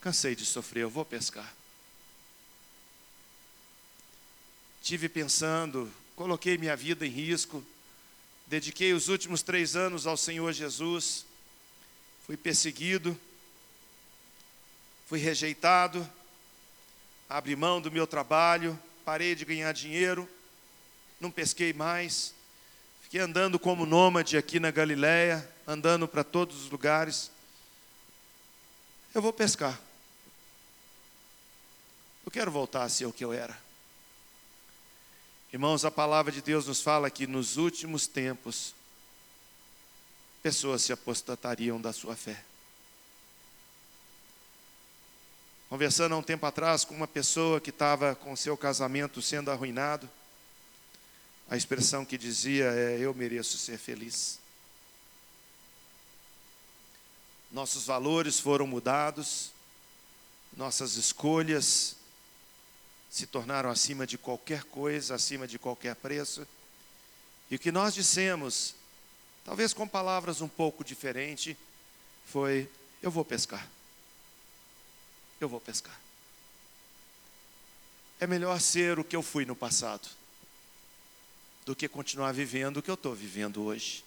[0.00, 1.54] Cansei de sofrer, eu vou pescar.
[4.82, 7.62] Tive pensando, coloquei minha vida em risco,
[8.46, 11.26] dediquei os últimos três anos ao Senhor Jesus,
[12.26, 13.18] fui perseguido,
[15.06, 16.08] fui rejeitado,
[17.28, 20.26] abri mão do meu trabalho, parei de ganhar dinheiro,
[21.20, 22.32] não pesquei mais,
[23.02, 27.30] fiquei andando como nômade aqui na Galileia, andando para todos os lugares.
[29.14, 29.89] Eu vou pescar.
[32.30, 33.58] Eu quero voltar a ser o que eu era.
[35.52, 38.72] Irmãos, a palavra de Deus nos fala que nos últimos tempos,
[40.40, 42.44] pessoas se apostatariam da sua fé.
[45.68, 50.08] Conversando há um tempo atrás com uma pessoa que estava com seu casamento sendo arruinado,
[51.48, 54.38] a expressão que dizia é: Eu mereço ser feliz.
[57.50, 59.50] Nossos valores foram mudados,
[60.56, 61.98] nossas escolhas
[63.10, 66.46] se tornaram acima de qualquer coisa, acima de qualquer preço.
[67.50, 68.74] E o que nós dissemos,
[69.44, 71.56] talvez com palavras um pouco diferentes,
[72.26, 72.70] foi:
[73.02, 73.68] Eu vou pescar
[75.40, 75.98] eu vou pescar.
[78.20, 80.08] É melhor ser o que eu fui no passado
[81.64, 84.04] do que continuar vivendo o que eu estou vivendo hoje.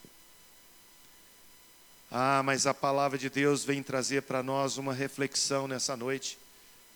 [2.12, 6.38] Ah, mas a palavra de Deus vem trazer para nós uma reflexão nessa noite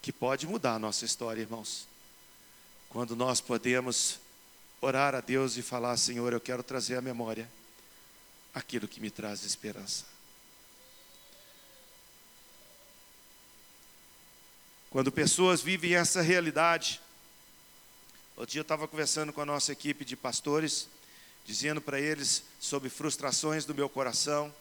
[0.02, 1.88] que pode mudar a nossa história, irmãos.
[2.89, 4.19] Quando nós podemos
[4.82, 7.49] orar a Deus e falar: Senhor, eu quero trazer à memória
[8.53, 10.05] aquilo que me traz esperança.
[14.89, 17.01] Quando pessoas vivem essa realidade.
[18.36, 20.88] Outro dia eu estava conversando com a nossa equipe de pastores,
[21.43, 24.53] dizendo para eles sobre frustrações do meu coração,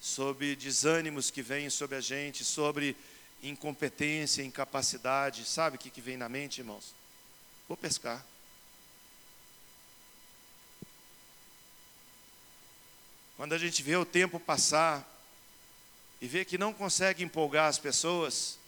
[0.00, 2.96] sobre desânimos que vêm sobre a gente, sobre
[3.42, 5.44] incompetência, incapacidade.
[5.44, 6.97] Sabe o que, que vem na mente, irmãos?
[7.68, 8.24] Vou pescar.
[13.36, 15.06] Quando a gente vê o tempo passar
[16.20, 18.58] e vê que não consegue empolgar as pessoas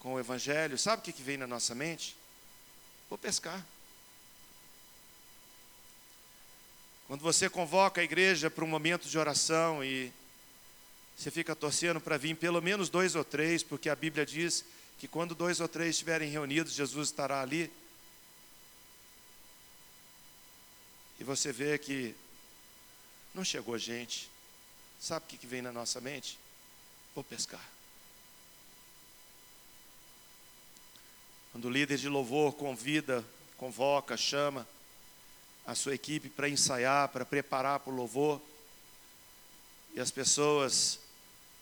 [0.00, 2.16] com o Evangelho, sabe o que, vem na nossa mente?
[3.08, 3.64] Vou pescar.
[7.06, 10.10] Quando você convoca a igreja para um momento de oração e
[11.16, 14.64] você fica torcendo para vir pelo menos dois ou três, porque a Bíblia diz
[14.98, 17.70] que quando dois ou três estiverem reunidos, Jesus estará ali.
[21.18, 22.14] E você vê que
[23.34, 24.30] não chegou gente.
[25.00, 26.38] Sabe o que vem na nossa mente?
[27.14, 27.68] Vou pescar.
[31.52, 33.24] Quando o líder de louvor convida,
[33.56, 34.66] convoca, chama
[35.66, 38.40] a sua equipe para ensaiar, para preparar para o louvor,
[39.94, 40.98] e as pessoas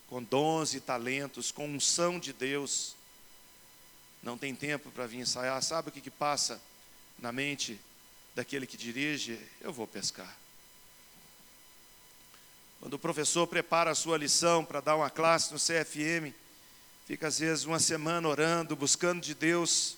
[0.09, 2.95] com dons e talentos, com unção de Deus,
[4.23, 6.61] não tem tempo para vir ensaiar, sabe o que, que passa
[7.19, 7.79] na mente
[8.35, 9.39] daquele que dirige?
[9.61, 10.37] Eu vou pescar.
[12.81, 16.35] Quando o professor prepara a sua lição para dar uma classe no CFM,
[17.07, 19.97] fica às vezes uma semana orando, buscando de Deus.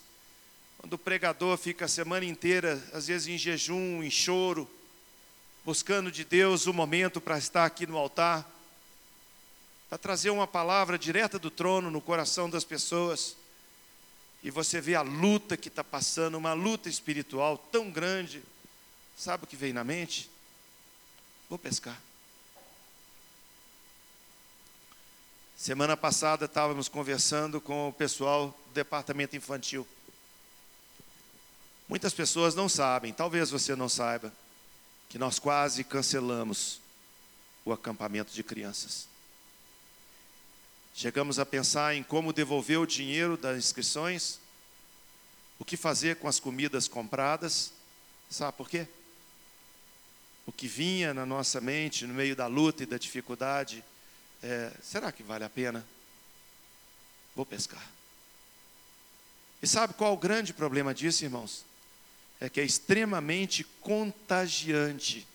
[0.79, 4.69] Quando o pregador fica a semana inteira, às vezes em jejum, em choro,
[5.65, 8.51] buscando de Deus o momento para estar aqui no altar
[9.89, 13.37] para trazer uma palavra direta do trono no coração das pessoas.
[14.45, 18.43] E você vê a luta que está passando, uma luta espiritual tão grande.
[19.17, 20.31] Sabe o que vem na mente?
[21.49, 21.99] Vou pescar.
[25.57, 29.89] Semana passada estávamos conversando com o pessoal do departamento infantil.
[31.89, 34.31] Muitas pessoas não sabem, talvez você não saiba,
[35.09, 36.81] que nós quase cancelamos
[37.65, 39.09] o acampamento de crianças.
[40.97, 44.39] Chegamos a pensar em como devolver o dinheiro das inscrições,
[45.59, 47.73] o que fazer com as comidas compradas.
[48.31, 48.87] Sabe por quê?
[50.47, 53.83] O que vinha na nossa mente no meio da luta e da dificuldade
[54.41, 55.85] é: será que vale a pena?
[57.35, 57.91] Vou pescar.
[59.61, 61.65] E sabe qual o grande problema disso, irmãos?
[62.41, 65.27] É que é extremamente contagiante.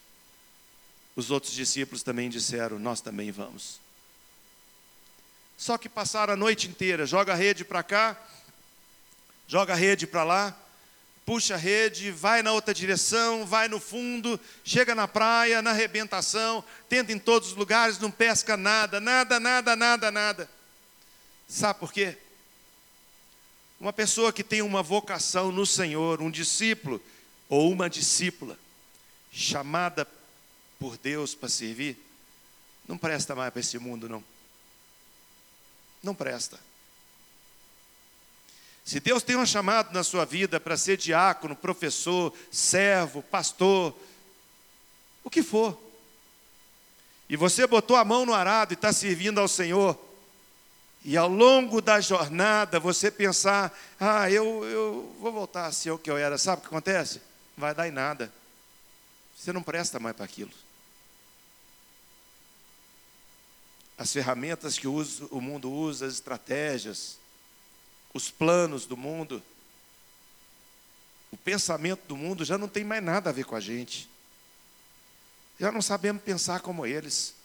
[1.18, 3.89] Os outros discípulos também disseram: Nós também vamos.
[5.70, 8.20] Só que passaram a noite inteira, joga a rede para cá,
[9.48, 10.60] joga a rede para lá,
[11.24, 16.64] puxa a rede, vai na outra direção, vai no fundo, chega na praia, na arrebentação,
[16.90, 20.50] tenta em todos os lugares, não pesca nada, nada, nada, nada, nada.
[21.48, 22.18] Sabe por quê?
[23.80, 27.00] Uma pessoa que tem uma vocação no Senhor, um discípulo
[27.48, 28.58] ou uma discípula,
[29.32, 30.08] chamada
[30.80, 31.96] por Deus para servir,
[32.88, 34.24] não presta mais para esse mundo, não
[36.04, 36.60] não presta.
[38.86, 43.96] Se Deus tem um chamado na sua vida para ser diácono, professor, servo, pastor,
[45.24, 45.80] o que for,
[47.30, 49.96] e você botou a mão no arado e está servindo ao Senhor,
[51.06, 55.98] e ao longo da jornada você pensar, ah, eu, eu vou voltar a ser o
[56.00, 57.22] que eu era, sabe o que acontece?
[57.56, 58.34] Não vai dar em nada,
[59.38, 60.52] você não presta mais para aquilo.
[64.00, 67.18] As ferramentas que o mundo usa, as estratégias,
[68.14, 69.44] os planos do mundo,
[71.30, 74.10] o pensamento do mundo já não tem mais nada a ver com a gente.
[75.60, 77.36] Já não sabemos pensar como eles.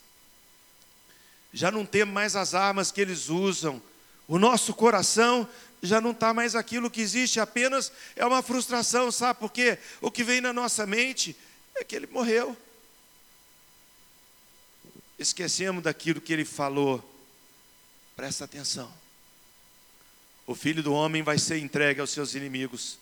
[1.53, 3.83] Já não temos mais as armas que eles usam.
[4.29, 5.49] O nosso coração
[5.83, 9.77] já não está mais aquilo que existe, apenas é uma frustração, sabe por quê?
[10.01, 11.37] O que vem na nossa mente
[11.75, 12.57] é que ele morreu
[15.19, 17.03] esquecemos daquilo que ele falou.
[18.17, 18.93] Presta atenção.
[20.47, 22.99] O filho do homem vai ser entregue aos seus inimigos.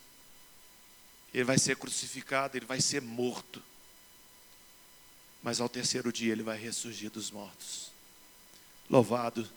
[1.33, 3.61] Ele vai ser crucificado, ele vai ser morto.
[5.41, 7.91] Mas ao terceiro dia ele vai ressurgir dos mortos.
[8.89, 9.49] Louvado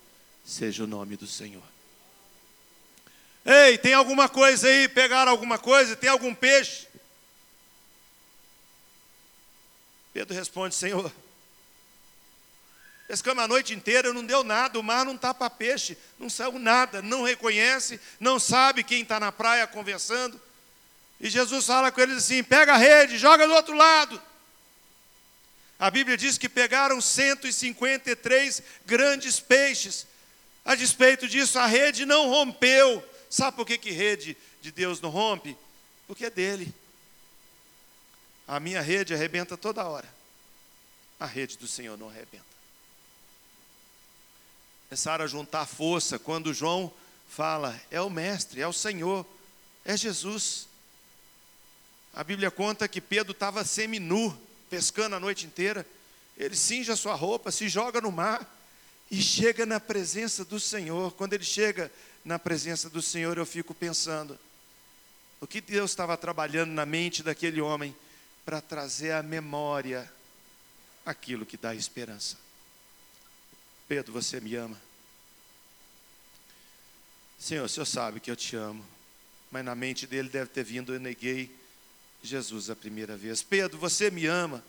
[0.44, 1.62] seja o nome do Senhor.
[3.44, 4.88] Ei, tem alguma coisa aí?
[4.88, 5.94] Pegaram alguma coisa?
[5.94, 6.88] Tem algum peixe?
[10.12, 11.12] Pedro responde: Senhor,
[13.06, 16.58] Pescamos a noite inteira, não deu nada, o mar não está para peixe, não saiu
[16.58, 20.40] nada, não reconhece, não sabe quem está na praia conversando.
[21.20, 24.20] E Jesus fala com eles assim: pega a rede, joga do outro lado.
[25.78, 30.06] A Bíblia diz que pegaram 153 grandes peixes.
[30.64, 33.04] A despeito disso, a rede não rompeu.
[33.30, 35.56] Sabe por que, que rede de Deus não rompe?
[36.08, 36.74] Porque é dele.
[38.48, 40.08] A minha rede arrebenta toda hora.
[41.20, 42.55] A rede do Senhor não arrebenta.
[44.88, 46.92] Começaram a juntar força quando João
[47.28, 49.26] fala: é o Mestre, é o Senhor,
[49.84, 50.68] é Jesus.
[52.14, 54.36] A Bíblia conta que Pedro estava seminu,
[54.70, 55.86] pescando a noite inteira.
[56.36, 58.46] Ele cinge a sua roupa, se joga no mar
[59.10, 61.12] e chega na presença do Senhor.
[61.12, 61.90] Quando ele chega
[62.24, 64.38] na presença do Senhor, eu fico pensando:
[65.40, 67.94] o que Deus estava trabalhando na mente daquele homem
[68.44, 70.10] para trazer à memória
[71.04, 72.45] aquilo que dá esperança.
[73.88, 74.80] Pedro, você me ama?
[77.38, 78.84] Senhor, o senhor sabe que eu te amo,
[79.50, 81.54] mas na mente dele deve ter vindo: eu neguei
[82.22, 83.42] Jesus a primeira vez.
[83.42, 84.64] Pedro, você me ama?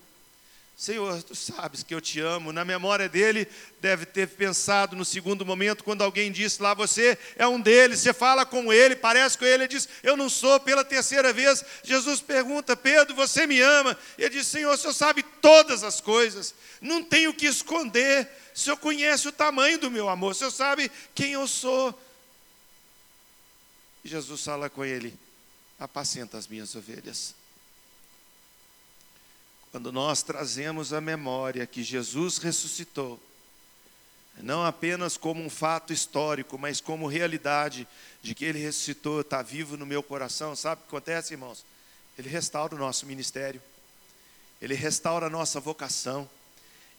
[0.78, 2.54] Senhor, tu sabes que eu te amo.
[2.54, 3.48] Na memória dele,
[3.82, 8.14] deve ter pensado no segundo momento, quando alguém disse lá, você é um deles, você
[8.14, 10.60] fala com ele, parece com ele, ele diz, eu não sou.
[10.60, 13.98] Pela terceira vez, Jesus pergunta, Pedro, você me ama?
[14.20, 18.60] Ele diz, Senhor, o Senhor sabe todas as coisas, não tenho o que esconder, o
[18.60, 22.00] Senhor conhece o tamanho do meu amor, o Senhor sabe quem eu sou.
[24.06, 25.12] E Jesus fala com ele,
[25.80, 27.34] apacenta as minhas ovelhas.
[29.72, 33.20] Quando nós trazemos a memória que Jesus ressuscitou,
[34.42, 37.88] não apenas como um fato histórico, mas como realidade
[38.22, 41.66] de que Ele ressuscitou, está vivo no meu coração, sabe o que acontece, irmãos?
[42.18, 43.62] Ele restaura o nosso ministério,
[44.62, 46.30] Ele restaura a nossa vocação,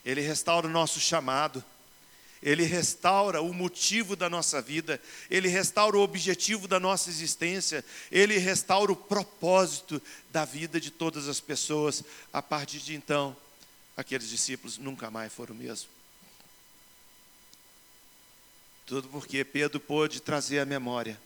[0.05, 1.63] Ele restaura o nosso chamado.
[2.41, 8.37] Ele restaura o motivo da nossa vida, Ele restaura o objetivo da nossa existência, Ele
[8.37, 12.01] restaura o propósito da vida de todas as pessoas.
[12.31, 13.35] A partir de então,
[13.97, 15.89] aqueles discípulos nunca mais foram o mesmo.
[18.85, 21.19] Tudo porque Pedro pôde trazer à memória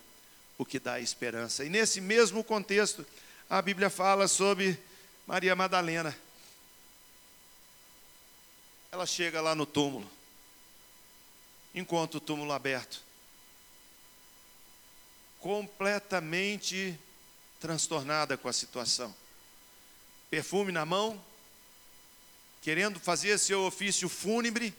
[0.57, 1.63] o que dá esperança.
[1.63, 3.05] E nesse mesmo contexto,
[3.47, 4.79] a Bíblia fala sobre
[5.27, 6.17] Maria Madalena.
[8.91, 10.09] Ela chega lá no túmulo
[11.73, 13.01] encontra o túmulo aberto.
[15.39, 16.97] Completamente
[17.59, 19.13] transtornada com a situação.
[20.29, 21.23] Perfume na mão,
[22.61, 24.73] querendo fazer seu ofício fúnebre,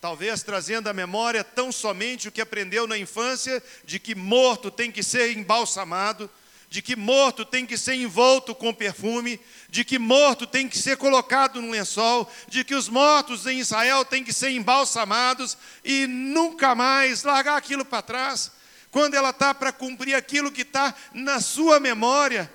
[0.00, 4.90] talvez trazendo à memória tão somente o que aprendeu na infância, de que morto tem
[4.90, 6.30] que ser embalsamado
[6.72, 10.96] de que morto tem que ser envolto com perfume, de que morto tem que ser
[10.96, 16.74] colocado no lençol, de que os mortos em Israel têm que ser embalsamados e nunca
[16.74, 18.50] mais largar aquilo para trás,
[18.90, 22.50] quando ela está para cumprir aquilo que está na sua memória.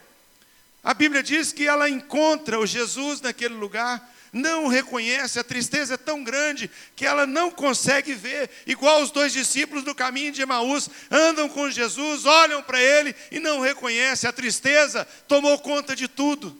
[0.84, 5.98] A Bíblia diz que ela encontra o Jesus naquele lugar não reconhece, a tristeza é
[5.98, 10.90] tão grande que ela não consegue ver, igual os dois discípulos do caminho de Emaús
[11.10, 16.60] andam com Jesus, olham para ele e não reconhecem, a tristeza tomou conta de tudo.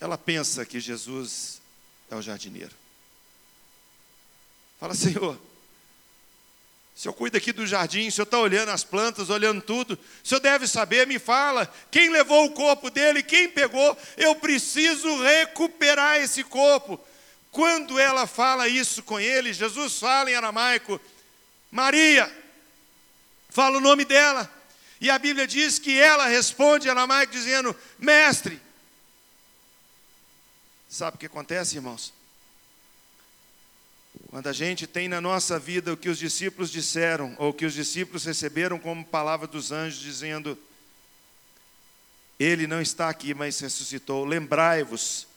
[0.00, 1.62] Ela pensa que Jesus
[2.10, 2.74] é o jardineiro.
[4.78, 5.40] Fala, Senhor,
[6.94, 9.98] o senhor cuida aqui do jardim, o senhor está olhando as plantas, olhando tudo.
[10.22, 15.20] O senhor deve saber, me fala, quem levou o corpo dele, quem pegou, eu preciso
[15.22, 17.00] recuperar esse corpo.
[17.50, 21.00] Quando ela fala isso com ele, Jesus fala em aramaico,
[21.68, 22.32] Maria,
[23.50, 24.48] fala o nome dela.
[25.00, 28.60] E a Bíblia diz que ela responde em aramaico dizendo, mestre.
[30.88, 32.12] Sabe o que acontece, irmãos?
[34.34, 37.72] Quando a gente tem na nossa vida o que os discípulos disseram, ou que os
[37.72, 40.58] discípulos receberam como palavra dos anjos, dizendo:
[42.36, 44.24] Ele não está aqui, mas ressuscitou.
[44.24, 45.28] Lembrai-vos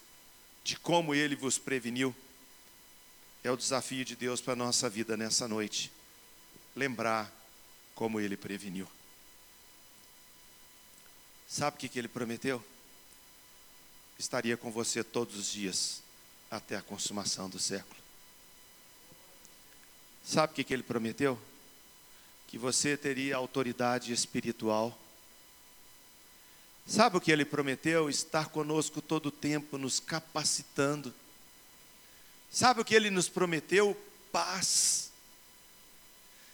[0.63, 2.15] de como ele vos preveniu.
[3.43, 5.91] É o desafio de Deus para a nossa vida nessa noite.
[6.75, 7.31] Lembrar
[7.93, 8.87] como ele preveniu.
[11.47, 12.65] Sabe o que, que ele prometeu?
[14.17, 16.01] Estaria com você todos os dias,
[16.49, 18.06] até a consumação do século.
[20.27, 21.39] Sabe o que, ele prometeu?
[22.49, 24.99] Que você teria autoridade espiritual.
[26.85, 28.09] Sabe o que ele prometeu?
[28.09, 31.13] Estar conosco todo o tempo, nos capacitando.
[32.51, 33.95] Sabe o que ele nos prometeu?
[34.29, 35.11] Paz.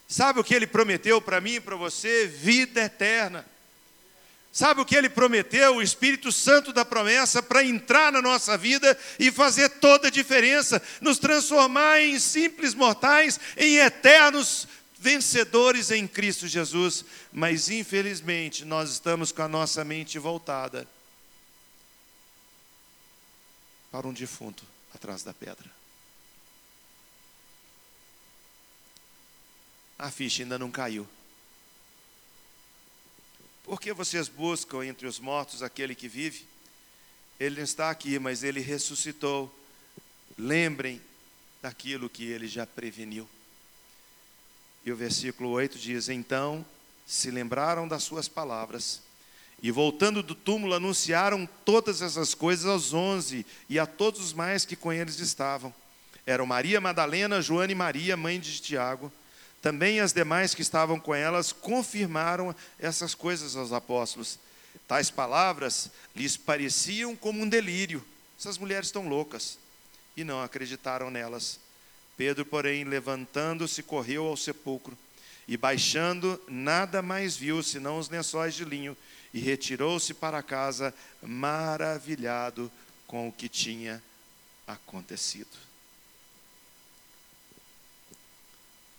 [0.07, 2.27] Sabe o que ele prometeu para mim e para você?
[2.27, 3.43] Vida eterna.
[4.53, 5.77] Sabe o que ele prometeu?
[5.77, 10.79] O Espírito Santo da promessa para entrar na nossa vida e fazer toda a diferença,
[11.01, 14.67] nos transformar em simples mortais, em eternos
[14.99, 17.03] vencedores em Cristo Jesus.
[17.31, 20.87] Mas infelizmente nós estamos com a nossa mente voltada
[23.91, 25.65] para um defunto atrás da pedra.
[29.97, 31.09] A ficha ainda não caiu.
[33.63, 36.45] Por que vocês buscam entre os mortos aquele que vive?
[37.39, 39.53] Ele não está aqui, mas ele ressuscitou.
[40.37, 41.01] lembrem
[41.61, 43.27] daquilo que ele já preveniu.
[44.85, 46.65] E o versículo 8 diz: Então
[47.07, 49.01] se lembraram das suas palavras,
[49.61, 54.65] e voltando do túmulo, anunciaram todas essas coisas aos onze e a todos os mais
[54.65, 55.73] que com eles estavam.
[56.25, 59.11] Eram Maria Madalena, Joana e Maria, mãe de Tiago.
[59.63, 64.37] Também as demais que estavam com elas confirmaram essas coisas aos apóstolos.
[64.85, 68.03] Tais palavras lhes pareciam como um delírio.
[68.37, 69.57] Essas mulheres estão loucas.
[70.17, 71.61] E não acreditaram nelas.
[72.17, 74.97] Pedro, porém, levantando-se, correu ao sepulcro
[75.47, 78.97] e, baixando, nada mais viu senão os lençóis de linho
[79.33, 82.69] e retirou-se para casa, maravilhado
[83.07, 84.03] com o que tinha
[84.67, 85.72] acontecido.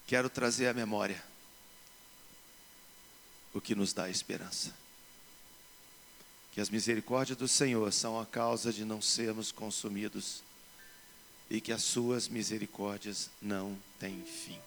[0.06, 1.22] Quero trazer à memória
[3.52, 4.72] o que nos dá esperança.
[6.52, 10.42] Que as misericórdias do Senhor são a causa de não sermos consumidos
[11.48, 14.58] e que as suas misericórdias não têm fim.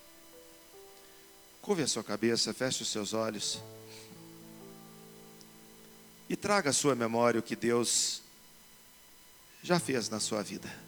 [1.61, 3.59] Curve a sua cabeça, feche os seus olhos
[6.29, 8.21] e traga à sua memória o que Deus
[9.63, 10.86] já fez na sua vida.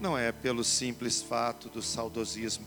[0.00, 2.64] Não é pelo simples fato do saudosismo,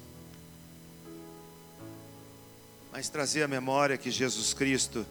[2.91, 5.05] mas trazer à memória que Jesus Cristo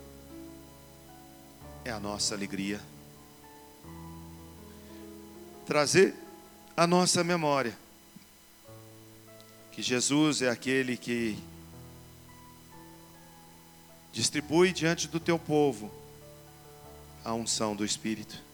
[1.82, 2.78] é a nossa alegria.
[5.64, 6.14] Trazer
[6.76, 7.76] a nossa memória
[9.72, 11.38] que Jesus é aquele que
[14.12, 15.90] distribui diante do teu povo
[17.24, 18.49] a unção do Espírito.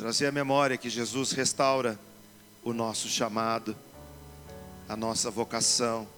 [0.00, 2.00] Trazer a memória que Jesus restaura
[2.64, 3.76] o nosso chamado,
[4.88, 6.08] a nossa vocação,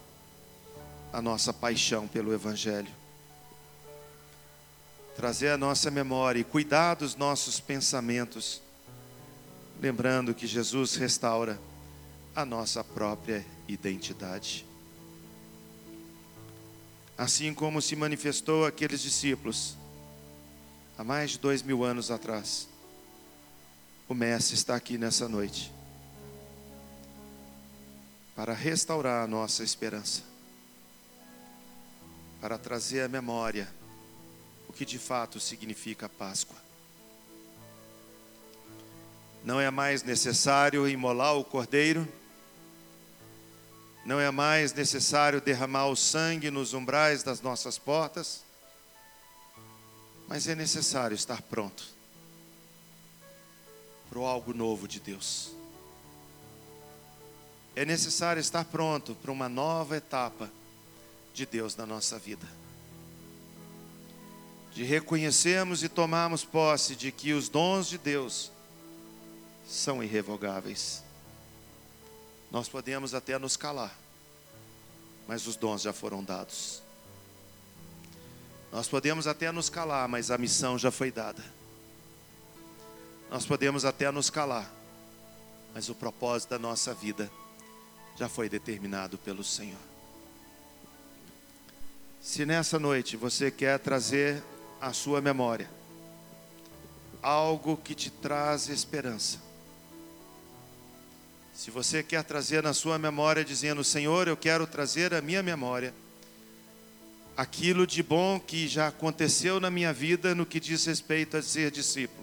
[1.13, 2.87] a nossa paixão pelo Evangelho.
[5.17, 8.63] Trazer a nossa memória e cuidar dos nossos pensamentos,
[9.81, 11.61] lembrando que Jesus restaura
[12.37, 14.65] a nossa própria identidade
[17.19, 19.77] assim como se manifestou aqueles discípulos
[20.97, 22.72] há mais de dois mil anos atrás.
[24.13, 25.73] O Mestre está aqui nessa noite
[28.37, 30.21] para restaurar a nossa esperança,
[32.39, 33.67] para trazer à memória
[34.69, 36.59] o que de fato significa Páscoa.
[39.43, 42.07] Não é mais necessário imolar o cordeiro
[44.05, 48.43] não é mais necessário derramar o sangue nos umbrais das nossas portas,
[50.29, 52.02] mas é necessário estar pronto
[54.13, 55.53] para o algo novo de Deus.
[57.75, 60.51] É necessário estar pronto para uma nova etapa
[61.33, 62.47] de Deus na nossa vida.
[64.75, 68.53] De reconhecermos e tomarmos posse de que os dons de Deus
[69.67, 71.03] são irrevogáveis
[72.53, 73.99] nós podemos até nos calar,
[75.27, 76.83] mas os dons já foram dados.
[78.71, 81.43] Nós podemos até nos calar, mas a missão já foi dada.
[83.33, 84.71] Nós podemos até nos calar,
[85.73, 87.33] mas o propósito da nossa vida
[88.15, 89.81] já foi determinado pelo Senhor.
[92.21, 94.43] Se nessa noite você quer trazer
[94.79, 95.71] à sua memória
[97.23, 99.39] algo que te traz esperança,
[101.55, 105.95] se você quer trazer na sua memória, dizendo: Senhor, eu quero trazer à minha memória
[107.35, 111.71] aquilo de bom que já aconteceu na minha vida no que diz respeito a ser
[111.71, 112.23] discípulo.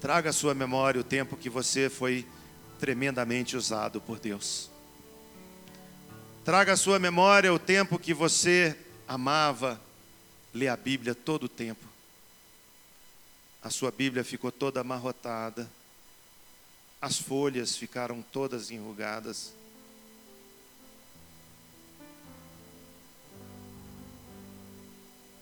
[0.00, 2.26] Traga à sua memória o tempo que você foi
[2.78, 4.70] tremendamente usado por Deus.
[6.44, 8.76] Traga à sua memória o tempo que você
[9.08, 9.80] amava
[10.54, 11.84] ler a Bíblia todo o tempo.
[13.62, 15.68] A sua Bíblia ficou toda amarrotada
[17.00, 19.52] as folhas ficaram todas enrugadas.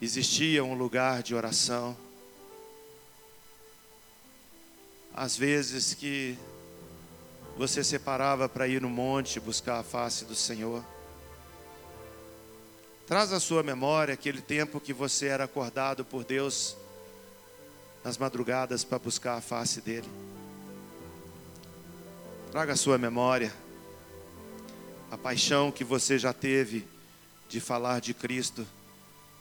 [0.00, 1.96] Existia um lugar de oração.
[5.14, 6.36] Às vezes que
[7.56, 10.84] você separava para ir no monte buscar a face do Senhor.
[13.06, 16.76] Traz à sua memória aquele tempo que você era acordado por Deus
[18.02, 20.08] nas madrugadas para buscar a face dEle.
[22.50, 23.52] Traga a sua memória
[25.10, 26.84] a paixão que você já teve
[27.48, 28.66] de falar de Cristo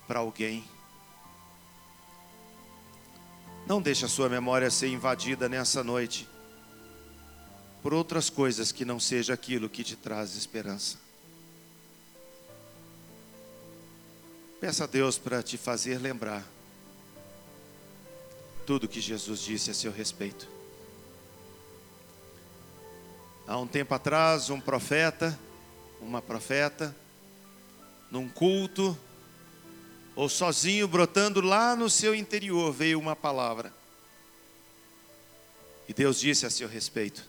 [0.08, 0.64] para alguém.
[3.66, 6.28] Não deixe a sua memória ser invadida nessa noite
[7.82, 10.98] por outras coisas que não seja aquilo que te traz esperança.
[14.60, 16.46] Peça a Deus para te fazer lembrar
[18.66, 20.48] tudo que Jesus disse a seu respeito.
[23.46, 25.38] Há um tempo atrás, um profeta,
[26.00, 26.96] uma profeta,
[28.10, 28.98] num culto,
[30.16, 33.74] ou sozinho, brotando lá no seu interior, veio uma palavra.
[35.88, 37.28] E Deus disse a seu respeito.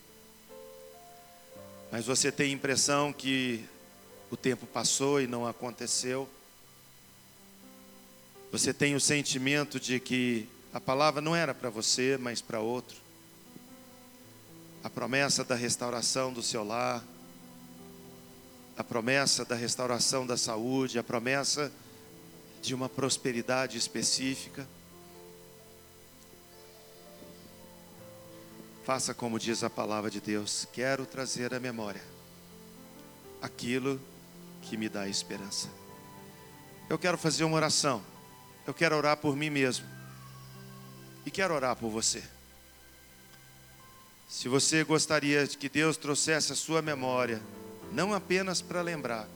[1.90, 3.64] Mas você tem a impressão que
[4.30, 6.28] o tempo passou e não aconteceu.
[8.52, 12.96] Você tem o sentimento de que a palavra não era para você, mas para outro.
[14.82, 17.02] A promessa da restauração do seu lar,
[18.76, 21.72] a promessa da restauração da saúde, a promessa
[22.64, 24.66] de uma prosperidade específica.
[28.84, 32.02] Faça como diz a palavra de Deus: quero trazer à memória
[33.42, 34.00] aquilo
[34.62, 35.68] que me dá esperança.
[36.88, 38.02] Eu quero fazer uma oração.
[38.66, 39.86] Eu quero orar por mim mesmo.
[41.26, 42.24] E quero orar por você.
[44.26, 47.42] Se você gostaria de que Deus trouxesse a sua memória,
[47.92, 49.28] não apenas para lembrar,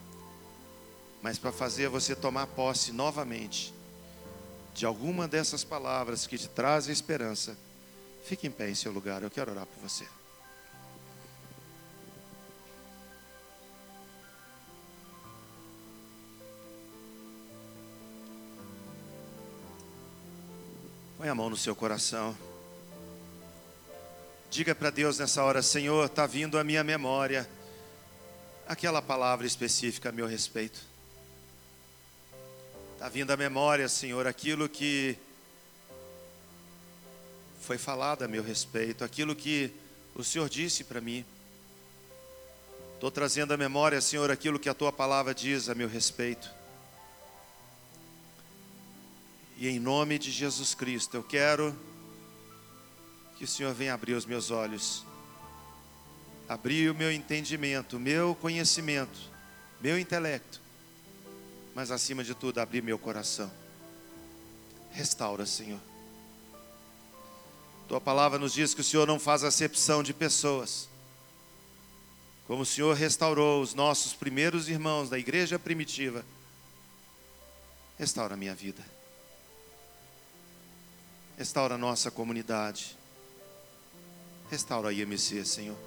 [1.23, 3.75] mas para fazer você tomar posse novamente
[4.75, 7.57] de alguma dessas palavras que te trazem esperança,
[8.25, 10.07] fique em pé em seu lugar, eu quero orar por você.
[21.19, 22.37] Põe a mão no seu coração.
[24.49, 27.49] Diga para Deus nessa hora: Senhor, está vindo a minha memória
[28.69, 30.88] aquela palavra específica a meu respeito.
[32.99, 35.17] Está vindo à memória, Senhor, aquilo que
[37.61, 39.73] foi falado a meu respeito, aquilo que
[40.17, 41.25] o Senhor disse para mim.
[42.95, 46.51] Estou trazendo à memória, Senhor, aquilo que a tua palavra diz a meu respeito.
[49.59, 51.79] E em nome de Jesus Cristo, eu quero
[53.37, 55.07] que o Senhor venha abrir os meus olhos,
[56.49, 59.21] abrir o meu entendimento, meu conhecimento,
[59.81, 60.61] meu intelecto,
[61.79, 63.49] mas acima de tudo, abrir meu coração.
[64.91, 65.79] Restaura, Senhor.
[67.87, 70.89] Tua palavra nos diz que o Senhor não faz acepção de pessoas.
[72.49, 76.25] Como o Senhor restaurou os nossos primeiros irmãos da igreja primitiva,
[77.97, 78.85] restaura a minha vida.
[81.37, 82.99] Restaura a nossa comunidade.
[84.51, 85.79] Restaura a IMC, Senhor.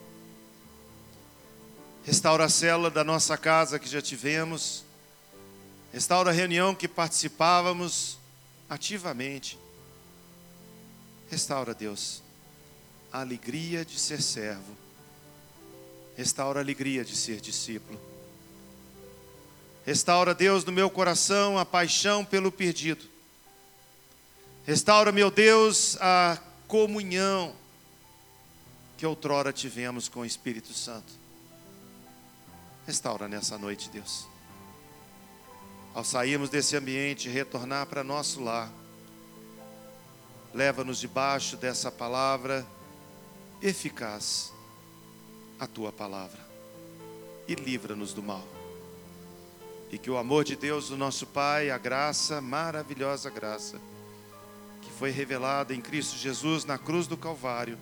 [2.05, 4.89] Restaura a célula da nossa casa que já tivemos.
[5.93, 8.17] Restaura a reunião que participávamos
[8.69, 9.59] ativamente.
[11.29, 12.23] Restaura, Deus,
[13.11, 14.77] a alegria de ser servo.
[16.15, 17.99] Restaura a alegria de ser discípulo.
[19.85, 23.05] Restaura, Deus, no meu coração a paixão pelo perdido.
[24.65, 26.37] Restaura, meu Deus, a
[26.67, 27.53] comunhão
[28.97, 31.11] que outrora tivemos com o Espírito Santo.
[32.85, 34.30] Restaura nessa noite, Deus
[35.93, 38.71] ao sairmos desse ambiente, retornar para nosso lar.
[40.53, 42.65] Leva-nos debaixo dessa palavra
[43.61, 44.51] eficaz,
[45.59, 46.39] a tua palavra,
[47.47, 48.45] e livra-nos do mal.
[49.91, 53.79] E que o amor de Deus, o nosso Pai, a graça, maravilhosa graça,
[54.81, 57.77] que foi revelada em Cristo Jesus na cruz do Calvário,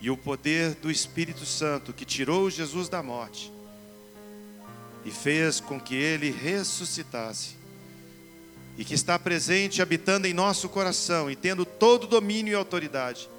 [0.00, 3.52] e o poder do Espírito Santo que tirou Jesus da morte,
[5.06, 7.54] e fez com que ele ressuscitasse,
[8.76, 13.30] e que está presente, habitando em nosso coração e tendo todo domínio e autoridade,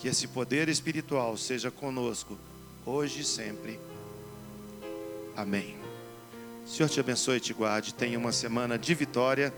[0.00, 2.36] que esse poder espiritual seja conosco,
[2.84, 3.78] hoje e sempre.
[5.36, 5.76] Amém.
[6.66, 7.94] O Senhor te abençoe e te guarde.
[7.94, 9.54] Tenha uma semana de vitória.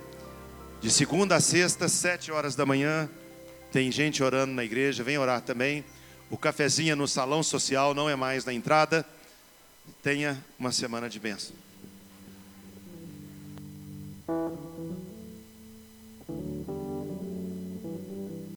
[0.80, 3.08] De segunda a sexta, sete horas da manhã.
[3.72, 5.82] Tem gente orando na igreja, vem orar também.
[6.30, 9.04] O cafezinho no salão social não é mais na entrada.
[10.02, 11.54] Tenha uma semana de bênção.